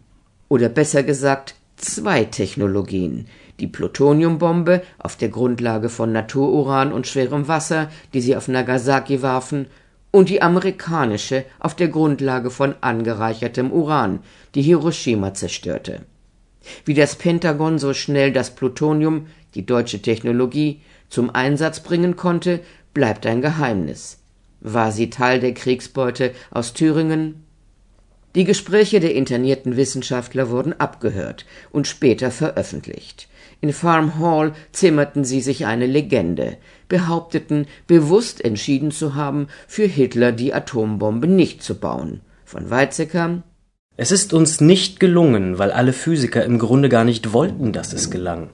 Oder 0.47 0.69
besser 0.69 1.03
gesagt, 1.03 1.55
zwei 1.75 2.23
Technologien, 2.23 3.27
die 3.59 3.67
Plutoniumbombe 3.67 4.81
auf 4.97 5.15
der 5.15 5.29
Grundlage 5.29 5.89
von 5.89 6.11
Natururan 6.11 6.91
und 6.91 7.07
schwerem 7.07 7.47
Wasser, 7.47 7.89
die 8.13 8.21
sie 8.21 8.35
auf 8.35 8.47
Nagasaki 8.47 9.21
warfen, 9.21 9.67
und 10.11 10.29
die 10.29 10.41
amerikanische 10.41 11.45
auf 11.59 11.75
der 11.75 11.87
Grundlage 11.87 12.49
von 12.49 12.73
angereichertem 12.81 13.71
Uran, 13.71 14.19
die 14.55 14.63
Hiroshima 14.63 15.33
zerstörte. 15.33 16.01
Wie 16.85 16.93
das 16.93 17.15
Pentagon 17.15 17.79
so 17.79 17.93
schnell 17.93 18.31
das 18.31 18.55
Plutonium, 18.55 19.27
die 19.55 19.65
deutsche 19.65 20.01
Technologie, 20.01 20.81
zum 21.09 21.33
Einsatz 21.33 21.79
bringen 21.81 22.15
konnte, 22.15 22.61
bleibt 22.93 23.25
ein 23.25 23.41
Geheimnis. 23.41 24.19
War 24.61 24.91
sie 24.91 25.09
Teil 25.09 25.39
der 25.39 25.53
Kriegsbeute 25.53 26.33
aus 26.51 26.73
Thüringen? 26.73 27.45
Die 28.35 28.43
Gespräche 28.43 28.99
der 28.99 29.15
internierten 29.15 29.77
Wissenschaftler 29.77 30.49
wurden 30.49 30.73
abgehört 30.73 31.45
und 31.71 31.87
später 31.87 32.29
veröffentlicht. 32.29 33.28
In 33.61 33.73
Farm 33.73 34.19
Hall 34.19 34.53
zimmerten 34.71 35.25
sie 35.25 35.41
sich 35.41 35.65
eine 35.65 35.85
Legende, 35.85 36.57
behaupteten, 36.87 37.67
bewusst 37.87 38.43
entschieden 38.43 38.91
zu 38.91 39.15
haben, 39.15 39.47
für 39.67 39.85
Hitler 39.85 40.31
die 40.31 40.53
Atombombe 40.53 41.27
nicht 41.27 41.61
zu 41.61 41.75
bauen. 41.75 42.21
Von 42.45 42.69
Weizsäcker 42.69 43.43
Es 43.97 44.11
ist 44.11 44.33
uns 44.33 44.61
nicht 44.61 44.99
gelungen, 45.01 45.59
weil 45.59 45.71
alle 45.71 45.91
Physiker 45.91 46.45
im 46.45 46.57
Grunde 46.57 46.87
gar 46.87 47.03
nicht 47.03 47.33
wollten, 47.33 47.73
dass 47.73 47.91
es 47.91 48.09
gelang. 48.09 48.49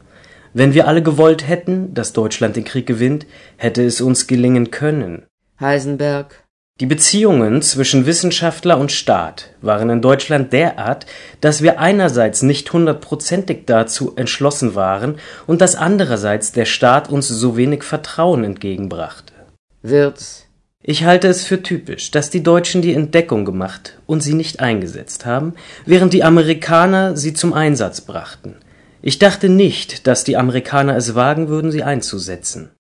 Wenn 0.54 0.74
wir 0.74 0.88
alle 0.88 1.04
gewollt 1.04 1.48
hätten, 1.48 1.94
dass 1.94 2.14
Deutschland 2.14 2.56
den 2.56 2.64
Krieg 2.64 2.88
gewinnt, 2.88 3.28
hätte 3.58 3.84
es 3.84 4.02
uns 4.02 4.26
gelingen 4.26 4.72
können. 4.72 5.26
Heisenberg 5.60 6.45
die 6.82 6.88
Beziehungen 6.88 7.62
zwischen 7.62 8.06
Wissenschaftler 8.06 8.78
und 8.78 8.92
Staat 8.92 9.52
waren 9.62 9.90
in 9.90 10.02
Deutschland 10.02 10.52
derart, 10.52 11.06
dass 11.40 11.62
wir 11.62 11.80
einerseits 11.80 12.42
nicht 12.42 12.74
hundertprozentig 12.74 13.66
dazu 13.66 14.14
entschlossen 14.18 14.76
waren 14.76 15.16
und 15.48 15.62
dass 15.62 15.78
andererseits 15.78 16.52
der 16.52 16.66
Staat 16.66 17.10
uns 17.10 17.30
so 17.30 17.56
wenig 17.56 17.84
Vertrauen 17.84 18.44
entgegenbrachte. 18.44 19.34
Wirz 19.84 20.48
Ich 20.84 21.06
halte 21.06 21.30
es 21.30 21.46
für 21.46 21.64
typisch, 21.64 22.12
dass 22.12 22.30
die 22.30 22.44
Deutschen 22.44 22.82
die 22.82 22.94
Entdeckung 22.94 23.46
gemacht 23.46 23.98
und 24.06 24.22
sie 24.22 24.34
nicht 24.34 24.60
eingesetzt 24.60 25.26
haben, 25.26 25.54
während 25.86 26.12
die 26.12 26.26
Amerikaner 26.26 27.16
sie 27.16 27.34
zum 27.34 27.54
Einsatz 27.54 28.02
brachten. 28.02 28.58
Ich 29.02 29.18
dachte 29.18 29.48
nicht, 29.48 30.08
dass 30.08 30.26
die 30.26 30.36
Amerikaner 30.36 30.98
es 30.98 31.16
wagen 31.16 31.48
würden, 31.48 31.72
sie 31.72 31.84
einzusetzen. 31.84 32.72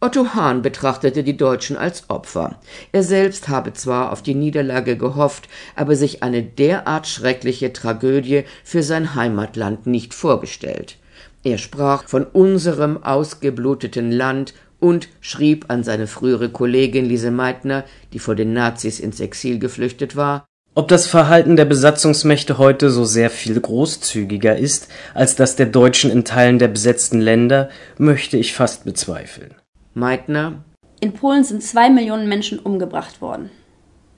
Otto 0.00 0.32
Hahn 0.32 0.62
betrachtete 0.62 1.24
die 1.24 1.36
Deutschen 1.36 1.76
als 1.76 2.08
Opfer. 2.08 2.60
Er 2.92 3.02
selbst 3.02 3.48
habe 3.48 3.72
zwar 3.72 4.12
auf 4.12 4.22
die 4.22 4.36
Niederlage 4.36 4.96
gehofft, 4.96 5.48
aber 5.74 5.96
sich 5.96 6.22
eine 6.22 6.40
derart 6.44 7.08
schreckliche 7.08 7.72
Tragödie 7.72 8.44
für 8.62 8.84
sein 8.84 9.16
Heimatland 9.16 9.88
nicht 9.88 10.14
vorgestellt. 10.14 10.98
Er 11.42 11.58
sprach 11.58 12.04
von 12.06 12.24
unserem 12.24 13.02
ausgebluteten 13.02 14.12
Land 14.12 14.54
und 14.78 15.08
schrieb 15.20 15.64
an 15.66 15.82
seine 15.82 16.06
frühere 16.06 16.48
Kollegin 16.48 17.04
Lise 17.04 17.32
Meitner, 17.32 17.84
die 18.12 18.20
vor 18.20 18.36
den 18.36 18.52
Nazis 18.52 19.00
ins 19.00 19.18
Exil 19.18 19.58
geflüchtet 19.58 20.14
war, 20.14 20.46
ob 20.76 20.86
das 20.86 21.08
Verhalten 21.08 21.56
der 21.56 21.64
Besatzungsmächte 21.64 22.56
heute 22.56 22.90
so 22.90 23.04
sehr 23.04 23.30
viel 23.30 23.58
großzügiger 23.58 24.56
ist 24.56 24.86
als 25.12 25.34
das 25.34 25.56
der 25.56 25.66
Deutschen 25.66 26.08
in 26.08 26.24
Teilen 26.24 26.60
der 26.60 26.68
besetzten 26.68 27.20
Länder, 27.20 27.68
möchte 27.96 28.36
ich 28.36 28.54
fast 28.54 28.84
bezweifeln. 28.84 29.56
Meitner 29.98 30.64
In 31.00 31.12
Polen 31.12 31.44
sind 31.44 31.62
zwei 31.62 31.90
Millionen 31.90 32.28
Menschen 32.28 32.58
umgebracht 32.58 33.20
worden. 33.20 33.50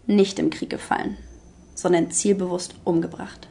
Nicht 0.07 0.39
im 0.39 0.51
Krieg 0.51 0.71
gefallen, 0.71 1.17
sondern 1.75 2.11
zielbewusst 2.11 2.75
umgebracht. 2.85 3.49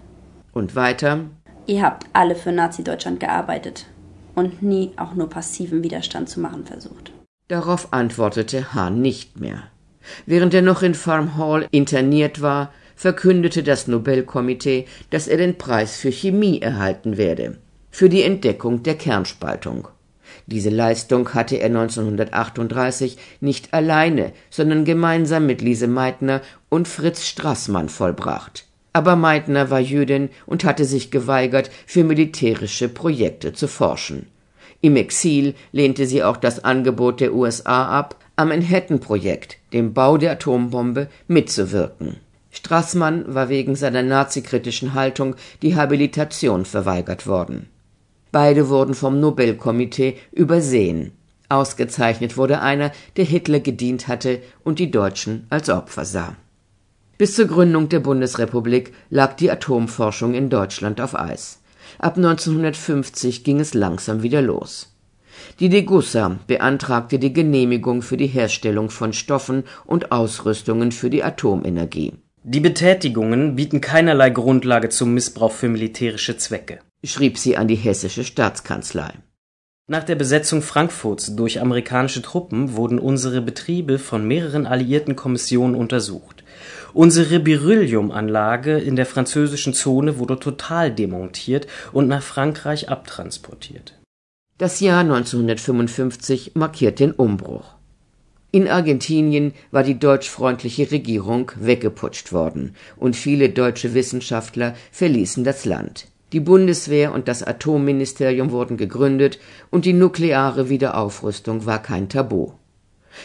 Und 0.54 0.76
weiter 0.76 1.26
Ihr 1.66 1.84
habt 1.84 2.08
alle 2.14 2.36
für 2.36 2.52
Nazi-Deutschland 2.52 3.20
gearbeitet 3.20 3.86
und 4.34 4.64
nie 4.64 4.92
auch 4.98 5.14
nur 5.14 5.30
passiven 5.30 5.84
Widerstand 5.84 6.28
zu 6.28 6.40
machen 6.40 6.66
versucht. 6.66 7.12
Darauf 7.48 7.94
antwortete 7.94 8.74
Hahn 8.74 9.02
nicht 9.02 9.40
mehr. 9.40 9.64
Während 10.26 10.54
er 10.54 10.62
noch 10.62 10.82
in 10.82 10.96
Farm 10.96 11.38
Hall 11.38 11.68
interniert 11.72 12.42
war, 12.42 12.72
verkündete 12.96 13.64
das 13.64 13.88
Nobelkomitee, 13.88 14.86
dass 15.10 15.28
er 15.28 15.38
den 15.38 15.58
Preis 15.58 15.98
für 15.98 16.12
Chemie 16.12 16.60
erhalten 16.60 17.18
werde, 17.18 17.58
für 17.92 18.10
die 18.10 18.24
Entdeckung 18.24 18.84
der 18.84 18.96
Kernspaltung. 18.96 19.88
Diese 20.52 20.72
Leistung 20.72 21.36
hatte 21.36 21.58
er 21.58 21.68
1938 21.68 23.20
nicht 23.40 23.72
alleine, 23.72 24.32
sondern 24.50 24.84
gemeinsam 24.84 25.46
mit 25.46 25.62
Lise 25.62 25.88
Meitner 25.88 26.42
und 26.70 26.88
Fritz 26.88 27.28
Straßmann 27.28 27.88
vollbracht. 27.88 28.66
Aber 28.92 29.16
Meitner 29.16 29.70
war 29.70 29.80
Jüdin 29.80 30.30
und 30.48 30.64
hatte 30.64 30.86
sich 30.86 31.12
geweigert, 31.12 31.70
für 31.86 32.04
militärische 32.04 32.90
Projekte 32.90 33.54
zu 33.54 33.68
forschen. 33.68 34.26
Im 34.82 34.96
Exil 34.96 35.54
lehnte 35.72 36.08
sie 36.08 36.24
auch 36.24 36.38
das 36.38 36.64
Angebot 36.64 37.20
der 37.20 37.36
USA 37.36 37.86
ab, 37.86 38.16
am 38.36 38.48
Manhattan-Projekt, 38.48 39.58
dem 39.72 39.94
Bau 39.94 40.18
der 40.18 40.32
Atombombe, 40.32 41.10
mitzuwirken. 41.28 42.18
Straßmann 42.50 43.36
war 43.36 43.50
wegen 43.50 43.76
seiner 43.76 44.02
nazikritischen 44.02 44.96
Haltung 44.96 45.36
die 45.62 45.76
Habilitation 45.76 46.66
verweigert 46.66 47.28
worden 47.28 47.68
Beide 48.32 48.70
wurden 48.70 48.94
vom 48.94 49.20
Nobelkomitee 49.20 50.18
übersehen. 50.32 51.12
Ausgezeichnet 51.50 52.38
wurde 52.38 52.62
einer, 52.62 52.92
der 53.18 53.26
Hitler 53.26 53.60
gedient 53.60 54.08
hatte 54.08 54.42
und 54.64 54.78
die 54.78 54.92
Deutschen 54.92 55.48
als 55.50 55.70
Opfer 55.70 56.06
sah. 56.06 56.36
Bis 57.18 57.36
zur 57.36 57.48
Gründung 57.48 57.90
der 57.90 58.00
Bundesrepublik 58.00 58.94
lag 59.10 59.34
die 59.34 59.52
Atomforschung 59.52 60.36
in 60.36 60.50
Deutschland 60.50 61.02
auf 61.02 61.20
Eis. 61.20 61.60
Ab 61.98 62.18
1950 62.18 63.44
ging 63.44 63.60
es 63.60 63.74
langsam 63.74 64.22
wieder 64.22 64.42
los. 64.42 64.96
Die 65.60 65.70
Degussa 65.70 66.40
beantragte 66.48 67.18
die 67.18 67.34
Genehmigung 67.34 68.02
für 68.02 68.18
die 68.18 68.28
Herstellung 68.28 68.90
von 68.90 69.14
Stoffen 69.14 69.64
und 69.86 70.12
Ausrüstungen 70.12 70.92
für 70.92 71.10
die 71.10 71.24
Atomenergie. 71.24 72.14
Die 72.44 72.60
Betätigungen 72.60 73.56
bieten 73.56 73.82
keinerlei 73.82 74.30
Grundlage 74.30 74.90
zum 74.90 75.14
Missbrauch 75.14 75.52
für 75.52 75.68
militärische 75.68 76.38
Zwecke, 76.38 76.80
schrieb 77.04 77.38
sie 77.38 77.58
an 77.58 77.68
die 77.68 77.76
hessische 77.76 78.24
Staatskanzlei. 78.24 79.14
Nach 79.88 80.04
der 80.04 80.16
Besetzung 80.16 80.62
Frankfurts 80.62 81.36
durch 81.36 81.60
amerikanische 81.62 82.22
Truppen 82.22 82.76
wurden 82.76 83.00
unsere 83.00 83.42
Betriebe 83.42 83.98
von 83.98 84.28
mehreren 84.28 84.68
alliierten 84.68 85.16
Kommissionen 85.16 85.74
untersucht. 85.74 86.44
Unsere 86.94 87.40
Berylliumanlage 87.40 88.78
in 88.78 88.96
der 88.96 89.08
französischen 89.08 89.74
Zone 89.74 90.20
wurde 90.20 90.40
total 90.40 90.92
demontiert 90.92 91.66
und 91.92 92.08
nach 92.08 92.22
Frankreich 92.22 92.90
abtransportiert. 92.90 93.96
Das 94.60 94.80
Jahr 94.80 95.00
1955 95.00 96.52
markiert 96.54 97.00
den 97.00 97.12
Umbruch. 97.12 97.76
In 98.52 98.68
Argentinien 98.68 99.54
war 99.72 99.84
die 99.84 99.98
deutschfreundliche 99.98 100.92
Regierung 100.92 101.52
weggeputscht 101.56 102.32
worden 102.32 102.76
und 102.98 103.16
viele 103.16 103.50
deutsche 103.50 103.94
Wissenschaftler 103.94 104.76
verließen 104.92 105.44
das 105.44 105.66
Land. 105.66 106.08
Die 106.32 106.40
Bundeswehr 106.40 107.12
und 107.14 107.28
das 107.28 107.42
Atomministerium 107.42 108.52
wurden 108.52 108.78
gegründet 108.78 109.40
und 109.72 109.86
die 109.86 109.94
nukleare 109.94 110.70
Wiederaufrüstung 110.70 111.66
war 111.66 111.82
kein 111.82 112.08
Tabu. 112.08 112.52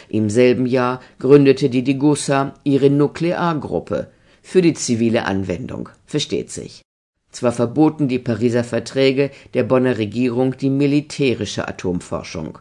Im 0.09 0.29
selben 0.29 0.65
Jahr 0.65 0.99
gründete 1.19 1.69
die 1.69 1.83
Degussa 1.83 2.55
ihre 2.63 2.89
Nukleargruppe 2.89 4.07
für 4.41 4.61
die 4.61 4.73
zivile 4.73 5.25
Anwendung, 5.25 5.89
versteht 6.05 6.51
sich. 6.51 6.81
Zwar 7.31 7.51
verboten 7.51 8.07
die 8.07 8.19
Pariser 8.19 8.63
Verträge 8.63 9.29
der 9.53 9.63
Bonner 9.63 9.97
Regierung 9.97 10.57
die 10.57 10.69
militärische 10.69 11.67
Atomforschung, 11.67 12.59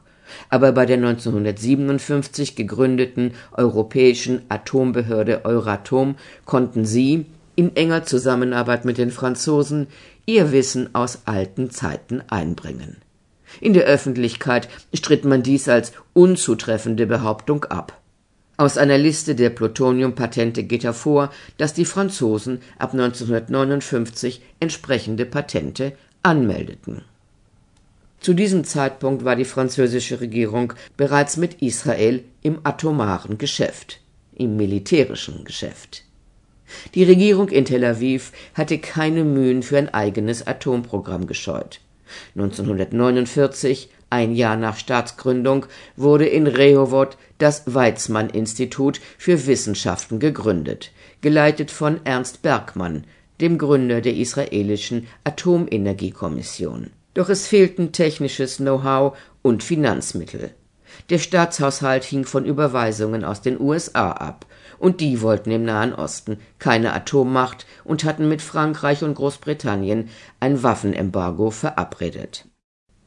aber 0.49 0.73
bei 0.73 0.85
der 0.85 0.97
1957 0.97 2.57
gegründeten 2.57 3.33
Europäischen 3.53 4.43
Atombehörde 4.49 5.45
Euratom 5.45 6.17
konnten 6.45 6.85
sie 6.85 7.27
in 7.57 7.77
enger 7.77 8.05
Zusammenarbeit 8.05 8.85
mit 8.85 8.99
den 8.99 9.11
Franzosen 9.11 9.87
ihr 10.27 10.53
Wissen 10.53 10.95
aus 10.95 11.21
alten 11.27 11.71
Zeiten 11.71 12.23
einbringen. 12.29 12.97
In 13.61 13.73
der 13.73 13.85
Öffentlichkeit 13.85 14.69
stritt 14.95 15.25
man 15.25 15.43
dies 15.43 15.69
als 15.69 15.93
unzutreffende 16.13 17.07
Behauptung 17.07 17.65
ab. 17.65 18.01
Aus 18.57 18.79
einer 18.79 18.99
Liste 18.99 19.35
der 19.35 19.51
Plutoniumpatente 19.51 20.63
geht 20.63 20.85
hervor, 20.85 21.31
dass 21.59 21.75
die 21.75 21.85
Franzosen 21.85 22.61
ab 22.79 22.93
1959 22.93 24.43
entsprechende 24.61 25.27
Patente 25.27 25.93
anmeldeten. 26.23 27.03
Zu 28.21 28.33
diesem 28.33 28.65
Zeitpunkt 28.65 29.25
war 29.25 29.37
die 29.37 29.45
französische 29.45 30.21
Regierung 30.21 30.73
bereits 30.97 31.37
mit 31.37 31.61
Israel 31.61 32.25
im 32.43 32.61
atomaren 32.63 33.39
Geschäft, 33.39 34.01
im 34.35 34.57
militärischen 34.57 35.45
Geschäft. 35.45 36.04
Die 36.95 37.05
Regierung 37.05 37.49
in 37.49 37.65
Tel 37.65 37.85
Aviv 37.85 38.33
hatte 38.55 38.79
keine 38.79 39.25
Mühen 39.25 39.63
für 39.63 39.79
ein 39.79 39.93
eigenes 39.93 40.47
Atomprogramm 40.47 41.27
gescheut. 41.27 41.81
1949, 42.37 43.89
ein 44.11 44.35
Jahr 44.35 44.57
nach 44.57 44.77
Staatsgründung, 44.77 45.67
wurde 45.97 46.27
in 46.27 46.47
Rehovot 46.47 47.17
das 47.39 47.63
Weizmann-Institut 47.67 49.01
für 49.19 49.47
Wissenschaften 49.47 50.19
gegründet, 50.19 50.93
geleitet 51.21 51.71
von 51.71 52.01
Ernst 52.05 52.43
Bergmann, 52.43 53.05
dem 53.41 53.59
Gründer 53.59 54.01
der 54.01 54.15
israelischen 54.15 55.09
Atomenergiekommission. 55.25 56.91
Doch 57.15 57.29
es 57.29 57.47
fehlten 57.47 57.93
technisches 57.93 58.59
Know-how 58.59 59.17
und 59.43 59.63
Finanzmittel. 59.63 60.51
Der 61.11 61.19
Staatshaushalt 61.19 62.05
hing 62.05 62.25
von 62.25 62.45
Überweisungen 62.45 63.25
aus 63.25 63.41
den 63.41 63.61
USA 63.61 64.13
ab 64.13 64.47
und 64.85 65.01
die 65.01 65.23
wollten 65.23 65.51
im 65.51 65.65
Nahen 65.65 65.95
Osten 65.95 66.37
keine 66.59 66.93
Atommacht 66.93 67.65
und 67.85 68.05
hatten 68.05 68.29
mit 68.29 68.43
Frankreich 68.43 69.03
und 69.03 69.15
Großbritannien 69.15 70.11
ein 70.41 70.63
Waffenembargo 70.63 71.51
verabredet. 71.51 72.45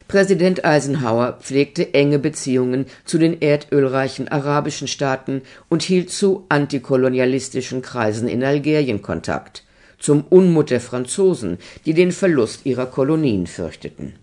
Präsident 0.08 0.66
Eisenhower 0.66 1.38
pflegte 1.40 1.94
enge 1.94 2.18
Beziehungen 2.18 2.88
zu 3.06 3.20
den 3.20 3.42
erdölreichen 3.42 4.28
arabischen 4.28 4.88
Staaten 4.88 5.44
und 5.70 5.84
hielt 5.84 6.10
zu 6.10 6.48
antikolonialistischen 6.50 7.84
Kreisen 7.84 8.28
in 8.28 8.44
Algerien 8.44 9.04
Kontakt, 9.04 9.64
zum 10.00 10.24
Unmut 10.32 10.72
der 10.72 10.82
Franzosen, 10.82 11.60
die 11.86 11.94
den 11.94 12.12
Verlust 12.12 12.66
ihrer 12.66 12.88
Kolonien 12.88 13.46
fürchteten. 13.46 14.16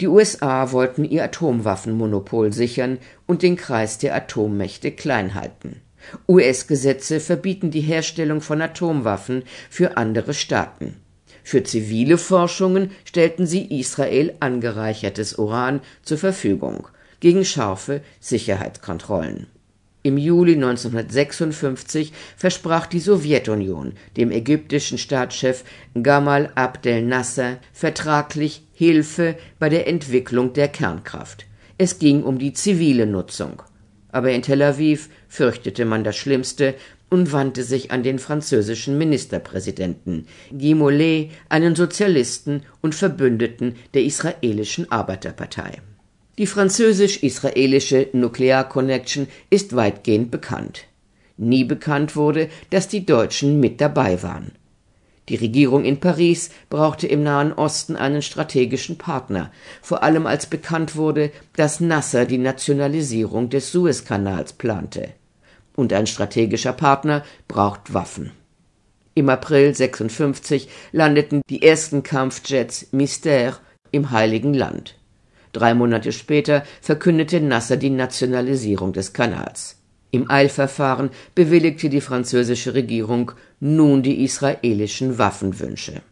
Die 0.00 0.08
USA 0.08 0.72
wollten 0.72 1.04
ihr 1.04 1.24
Atomwaffenmonopol 1.24 2.54
sichern 2.54 2.96
und 3.26 3.42
den 3.42 3.56
Kreis 3.56 3.98
der 3.98 4.14
Atommächte 4.14 4.92
klein 4.92 5.34
halten. 5.34 5.82
US-Gesetze 6.28 7.20
verbieten 7.20 7.70
die 7.70 7.80
Herstellung 7.80 8.40
von 8.40 8.60
Atomwaffen 8.60 9.42
für 9.70 9.96
andere 9.96 10.34
Staaten. 10.34 10.96
Für 11.42 11.62
zivile 11.62 12.16
Forschungen 12.16 12.90
stellten 13.04 13.46
sie 13.46 13.78
Israel 13.78 14.34
angereichertes 14.40 15.38
Uran 15.38 15.80
zur 16.02 16.18
Verfügung 16.18 16.88
gegen 17.20 17.44
scharfe 17.44 18.00
Sicherheitskontrollen. 18.20 19.46
Im 20.02 20.18
Juli 20.18 20.54
1956 20.54 22.12
versprach 22.36 22.86
die 22.86 23.00
Sowjetunion 23.00 23.94
dem 24.18 24.30
ägyptischen 24.30 24.98
Staatschef 24.98 25.64
Gamal 26.02 26.50
Abdel 26.54 27.02
Nasser 27.02 27.56
vertraglich 27.72 28.62
Hilfe 28.74 29.36
bei 29.58 29.70
der 29.70 29.88
Entwicklung 29.88 30.52
der 30.52 30.68
Kernkraft. 30.68 31.46
Es 31.78 31.98
ging 31.98 32.22
um 32.22 32.38
die 32.38 32.52
zivile 32.52 33.06
Nutzung 33.06 33.62
aber 34.14 34.30
in 34.30 34.42
Tel 34.42 34.62
Aviv 34.62 35.08
fürchtete 35.28 35.84
man 35.84 36.04
das 36.04 36.16
Schlimmste 36.16 36.74
und 37.10 37.32
wandte 37.32 37.64
sich 37.64 37.90
an 37.90 38.02
den 38.02 38.18
französischen 38.18 38.96
Ministerpräsidenten 38.96 40.26
Guy 40.50 40.74
Mollet, 40.74 41.30
einen 41.48 41.74
Sozialisten 41.74 42.62
und 42.80 42.94
Verbündeten 42.94 43.74
der 43.92 44.04
israelischen 44.04 44.90
Arbeiterpartei. 44.90 45.82
Die 46.38 46.46
französisch-israelische 46.46 48.08
Nuclear 48.12 48.68
Connection 48.68 49.26
ist 49.50 49.74
weitgehend 49.74 50.30
bekannt. 50.30 50.84
Nie 51.36 51.64
bekannt 51.64 52.14
wurde, 52.14 52.48
dass 52.70 52.86
die 52.86 53.04
Deutschen 53.04 53.58
mit 53.58 53.80
dabei 53.80 54.22
waren. 54.22 54.52
Die 55.28 55.36
Regierung 55.36 55.84
in 55.84 56.00
Paris 56.00 56.50
brauchte 56.68 57.06
im 57.06 57.22
Nahen 57.22 57.52
Osten 57.52 57.96
einen 57.96 58.20
strategischen 58.20 58.98
Partner, 58.98 59.50
vor 59.80 60.02
allem 60.02 60.26
als 60.26 60.46
bekannt 60.46 60.96
wurde, 60.96 61.30
dass 61.56 61.80
Nasser 61.80 62.26
die 62.26 62.38
Nationalisierung 62.38 63.48
des 63.48 63.72
Suezkanals 63.72 64.52
plante. 64.52 65.08
Und 65.76 65.92
ein 65.92 66.06
strategischer 66.06 66.74
Partner 66.74 67.24
braucht 67.48 67.94
Waffen. 67.94 68.32
Im 69.14 69.28
April 69.28 69.74
56 69.74 70.68
landeten 70.92 71.40
die 71.48 71.62
ersten 71.62 72.02
Kampfjets 72.02 72.92
Mystère 72.92 73.54
im 73.92 74.10
Heiligen 74.10 74.52
Land. 74.52 74.98
Drei 75.52 75.72
Monate 75.72 76.12
später 76.12 76.64
verkündete 76.82 77.40
Nasser 77.40 77.76
die 77.76 77.90
Nationalisierung 77.90 78.92
des 78.92 79.12
Kanals. 79.12 79.76
Im 80.10 80.30
Eilverfahren 80.30 81.10
bewilligte 81.34 81.88
die 81.88 82.00
französische 82.00 82.74
Regierung 82.74 83.32
nun 83.64 84.02
die 84.02 84.22
israelischen 84.22 85.16
Waffenwünsche. 85.16 86.02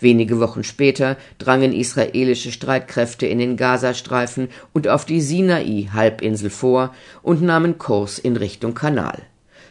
Wenige 0.00 0.40
Wochen 0.40 0.64
später 0.64 1.16
drangen 1.38 1.72
israelische 1.72 2.50
Streitkräfte 2.50 3.24
in 3.24 3.38
den 3.38 3.56
Gazastreifen 3.56 4.48
und 4.72 4.88
auf 4.88 5.04
die 5.04 5.20
Sinai-Halbinsel 5.20 6.50
vor 6.50 6.92
und 7.22 7.40
nahmen 7.40 7.78
Kurs 7.78 8.18
in 8.18 8.36
Richtung 8.36 8.74
Kanal. 8.74 9.22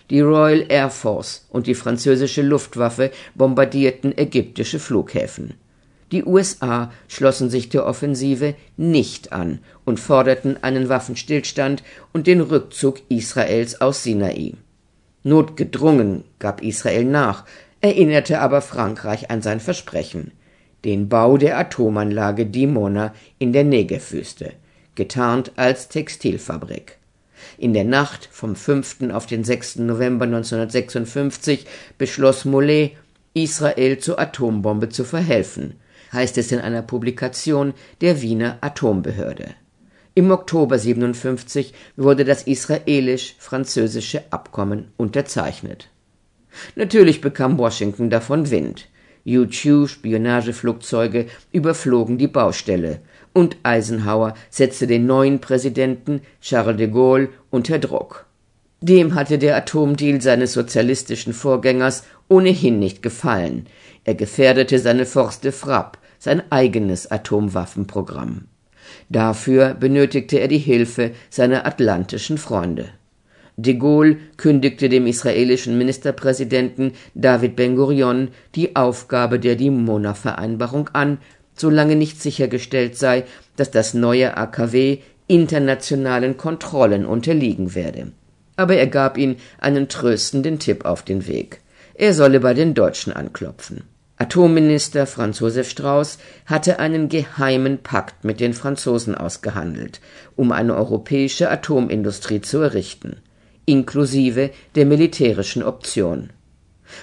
Die 0.09 0.21
Royal 0.21 0.65
Air 0.69 0.89
Force 0.89 1.45
und 1.49 1.67
die 1.67 1.75
französische 1.75 2.43
Luftwaffe 2.43 3.11
bombardierten 3.35 4.17
ägyptische 4.17 4.79
Flughäfen. 4.79 5.55
Die 6.13 6.23
USA 6.23 6.93
schlossen 7.09 7.49
sich 7.49 7.67
der 7.67 7.85
Offensive 7.85 8.55
nicht 8.77 9.33
an 9.33 9.59
und 9.83 9.99
forderten 9.99 10.63
einen 10.63 10.87
Waffenstillstand 10.87 11.83
und 12.13 12.25
den 12.27 12.39
Rückzug 12.39 13.01
Israels 13.09 13.81
aus 13.81 14.03
Sinai. 14.03 14.53
Notgedrungen 15.23 16.23
gab 16.39 16.63
Israel 16.63 17.05
nach, 17.05 17.45
erinnerte 17.81 18.39
aber 18.39 18.61
Frankreich 18.61 19.29
an 19.29 19.41
sein 19.41 19.59
Versprechen, 19.59 20.31
den 20.85 21.09
Bau 21.09 21.37
der 21.37 21.57
Atomanlage 21.57 22.45
Dimona 22.45 23.13
in 23.39 23.53
der 23.53 23.63
Negevwüste, 23.63 24.53
getarnt 24.95 25.51
als 25.55 25.89
Textilfabrik. 25.89 26.97
In 27.57 27.73
der 27.73 27.85
Nacht 27.85 28.29
vom 28.31 28.55
5. 28.55 29.11
auf 29.11 29.25
den 29.25 29.43
6. 29.43 29.77
November 29.77 30.25
1956 30.25 31.65
beschloss 31.97 32.45
Mollet, 32.45 32.91
Israel 33.33 33.97
zur 33.99 34.19
Atombombe 34.19 34.89
zu 34.89 35.03
verhelfen 35.03 35.75
heißt 36.11 36.37
es 36.37 36.51
in 36.51 36.59
einer 36.59 36.81
Publikation 36.81 37.73
der 38.01 38.21
Wiener 38.21 38.57
Atombehörde. 38.61 39.55
Im 40.13 40.29
Oktober 40.31 40.77
57 40.77 41.73
wurde 41.95 42.25
das 42.25 42.43
israelisch-französische 42.43 44.23
Abkommen 44.29 44.89
unterzeichnet. 44.97 45.87
Natürlich 46.75 47.21
bekam 47.21 47.57
Washington 47.57 48.09
davon 48.09 48.51
Wind. 48.51 48.89
U-2-Spionageflugzeuge 49.25 51.27
überflogen 51.53 52.17
die 52.17 52.27
Baustelle 52.27 52.99
und 53.33 53.55
Eisenhower 53.63 54.33
setzte 54.49 54.85
den 54.85 55.05
neuen 55.05 55.39
Präsidenten 55.39 56.21
Charles 56.41 56.75
de 56.75 56.87
Gaulle 56.87 57.29
unter 57.49 57.79
Druck. 57.79 58.25
Dem 58.81 59.15
hatte 59.15 59.37
der 59.37 59.55
Atomdeal 59.55 60.21
seines 60.21 60.53
sozialistischen 60.53 61.33
Vorgängers 61.33 62.03
ohnehin 62.27 62.79
nicht 62.79 63.01
gefallen. 63.01 63.67
Er 64.03 64.15
gefährdete 64.15 64.79
seine 64.79 65.05
Force 65.05 65.39
de 65.39 65.51
Frappe, 65.51 65.99
sein 66.19 66.43
eigenes 66.51 67.09
Atomwaffenprogramm. 67.09 68.47
Dafür 69.09 69.73
benötigte 69.73 70.39
er 70.39 70.47
die 70.47 70.57
Hilfe 70.57 71.11
seiner 71.29 71.65
atlantischen 71.65 72.37
Freunde. 72.37 72.85
De 73.57 73.75
Gaulle 73.75 74.17
kündigte 74.37 74.89
dem 74.89 75.05
israelischen 75.07 75.77
Ministerpräsidenten 75.77 76.93
David 77.13 77.55
Ben-Gurion 77.55 78.29
die 78.55 78.75
Aufgabe 78.75 79.39
der 79.39 79.55
Dimona-Vereinbarung 79.55 80.89
an, 80.93 81.17
solange 81.53 81.95
nicht 81.95 82.21
sichergestellt 82.21 82.97
sei, 82.97 83.25
dass 83.57 83.69
das 83.69 83.93
neue 83.93 84.37
AKW 84.37 84.99
internationalen 85.27 86.37
Kontrollen 86.37 87.05
unterliegen 87.05 87.75
werde. 87.75 88.11
Aber 88.55 88.75
er 88.75 88.87
gab 88.87 89.17
ihm 89.17 89.35
einen 89.59 89.87
tröstenden 89.87 90.59
Tipp 90.59 90.85
auf 90.85 91.03
den 91.03 91.27
Weg. 91.27 91.61
Er 91.93 92.13
solle 92.13 92.39
bei 92.39 92.53
den 92.53 92.73
Deutschen 92.73 93.13
anklopfen. 93.13 93.83
Atomminister 94.21 95.07
Franz 95.07 95.39
Josef 95.39 95.67
Strauß 95.67 96.19
hatte 96.45 96.77
einen 96.77 97.09
geheimen 97.09 97.79
Pakt 97.79 98.23
mit 98.23 98.39
den 98.39 98.53
Franzosen 98.53 99.15
ausgehandelt, 99.15 99.99
um 100.35 100.51
eine 100.51 100.75
europäische 100.75 101.49
Atomindustrie 101.49 102.39
zu 102.39 102.59
errichten, 102.59 103.15
inklusive 103.65 104.51
der 104.75 104.85
militärischen 104.85 105.63
Option. 105.63 106.29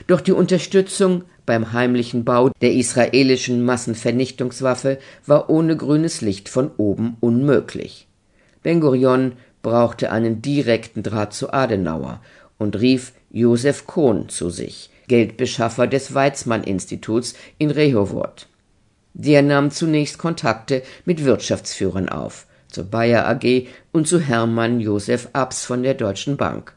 Doch 0.06 0.20
die 0.20 0.30
Unterstützung 0.30 1.24
beim 1.44 1.72
heimlichen 1.72 2.24
Bau 2.24 2.50
der 2.60 2.74
israelischen 2.74 3.64
Massenvernichtungswaffe 3.64 4.98
war 5.26 5.50
ohne 5.50 5.76
grünes 5.76 6.20
Licht 6.20 6.48
von 6.48 6.70
oben 6.76 7.16
unmöglich. 7.18 8.06
Ben 8.62 8.78
Gurion 8.78 9.32
brauchte 9.62 10.12
einen 10.12 10.40
direkten 10.40 11.02
Draht 11.02 11.34
zu 11.34 11.52
Adenauer 11.52 12.20
und 12.58 12.78
rief 12.78 13.12
Josef 13.28 13.88
Kohn 13.88 14.28
zu 14.28 14.50
sich, 14.50 14.90
Geldbeschaffer 15.08 15.86
des 15.86 16.14
Weizmann-Instituts 16.14 17.34
in 17.58 17.70
Rehovot. 17.70 18.46
Der 19.14 19.42
nahm 19.42 19.70
zunächst 19.70 20.18
Kontakte 20.18 20.82
mit 21.04 21.24
Wirtschaftsführern 21.24 22.08
auf, 22.08 22.46
zur 22.68 22.84
Bayer 22.84 23.26
AG 23.26 23.66
und 23.92 24.06
zu 24.06 24.20
Hermann 24.20 24.80
Josef 24.80 25.30
Abs 25.32 25.64
von 25.64 25.82
der 25.82 25.94
Deutschen 25.94 26.36
Bank. 26.36 26.74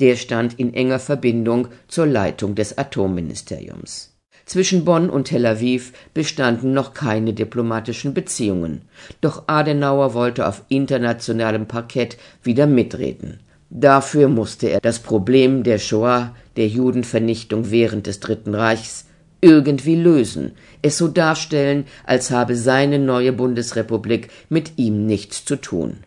Der 0.00 0.16
stand 0.16 0.58
in 0.58 0.74
enger 0.74 0.98
Verbindung 0.98 1.68
zur 1.88 2.06
Leitung 2.06 2.54
des 2.54 2.76
Atomministeriums. 2.76 4.14
Zwischen 4.48 4.84
Bonn 4.84 5.10
und 5.10 5.24
Tel 5.24 5.44
Aviv 5.44 5.92
bestanden 6.14 6.72
noch 6.72 6.94
keine 6.94 7.34
diplomatischen 7.34 8.14
Beziehungen, 8.14 8.82
doch 9.20 9.44
Adenauer 9.46 10.14
wollte 10.14 10.48
auf 10.48 10.62
internationalem 10.68 11.66
Parkett 11.66 12.16
wieder 12.42 12.66
mitreden. 12.66 13.40
Dafür 13.68 14.28
musste 14.28 14.68
er 14.68 14.80
das 14.80 15.00
Problem 15.00 15.64
der 15.64 15.78
Shoah, 15.78 16.34
der 16.58 16.68
Judenvernichtung 16.68 17.70
während 17.70 18.06
des 18.06 18.20
Dritten 18.20 18.54
Reichs, 18.54 19.06
irgendwie 19.40 19.94
lösen, 19.94 20.52
es 20.82 20.98
so 20.98 21.08
darstellen, 21.08 21.86
als 22.04 22.30
habe 22.30 22.56
seine 22.56 22.98
neue 22.98 23.32
Bundesrepublik 23.32 24.28
mit 24.48 24.72
ihm 24.76 25.06
nichts 25.06 25.44
zu 25.44 25.56
tun. 25.56 25.98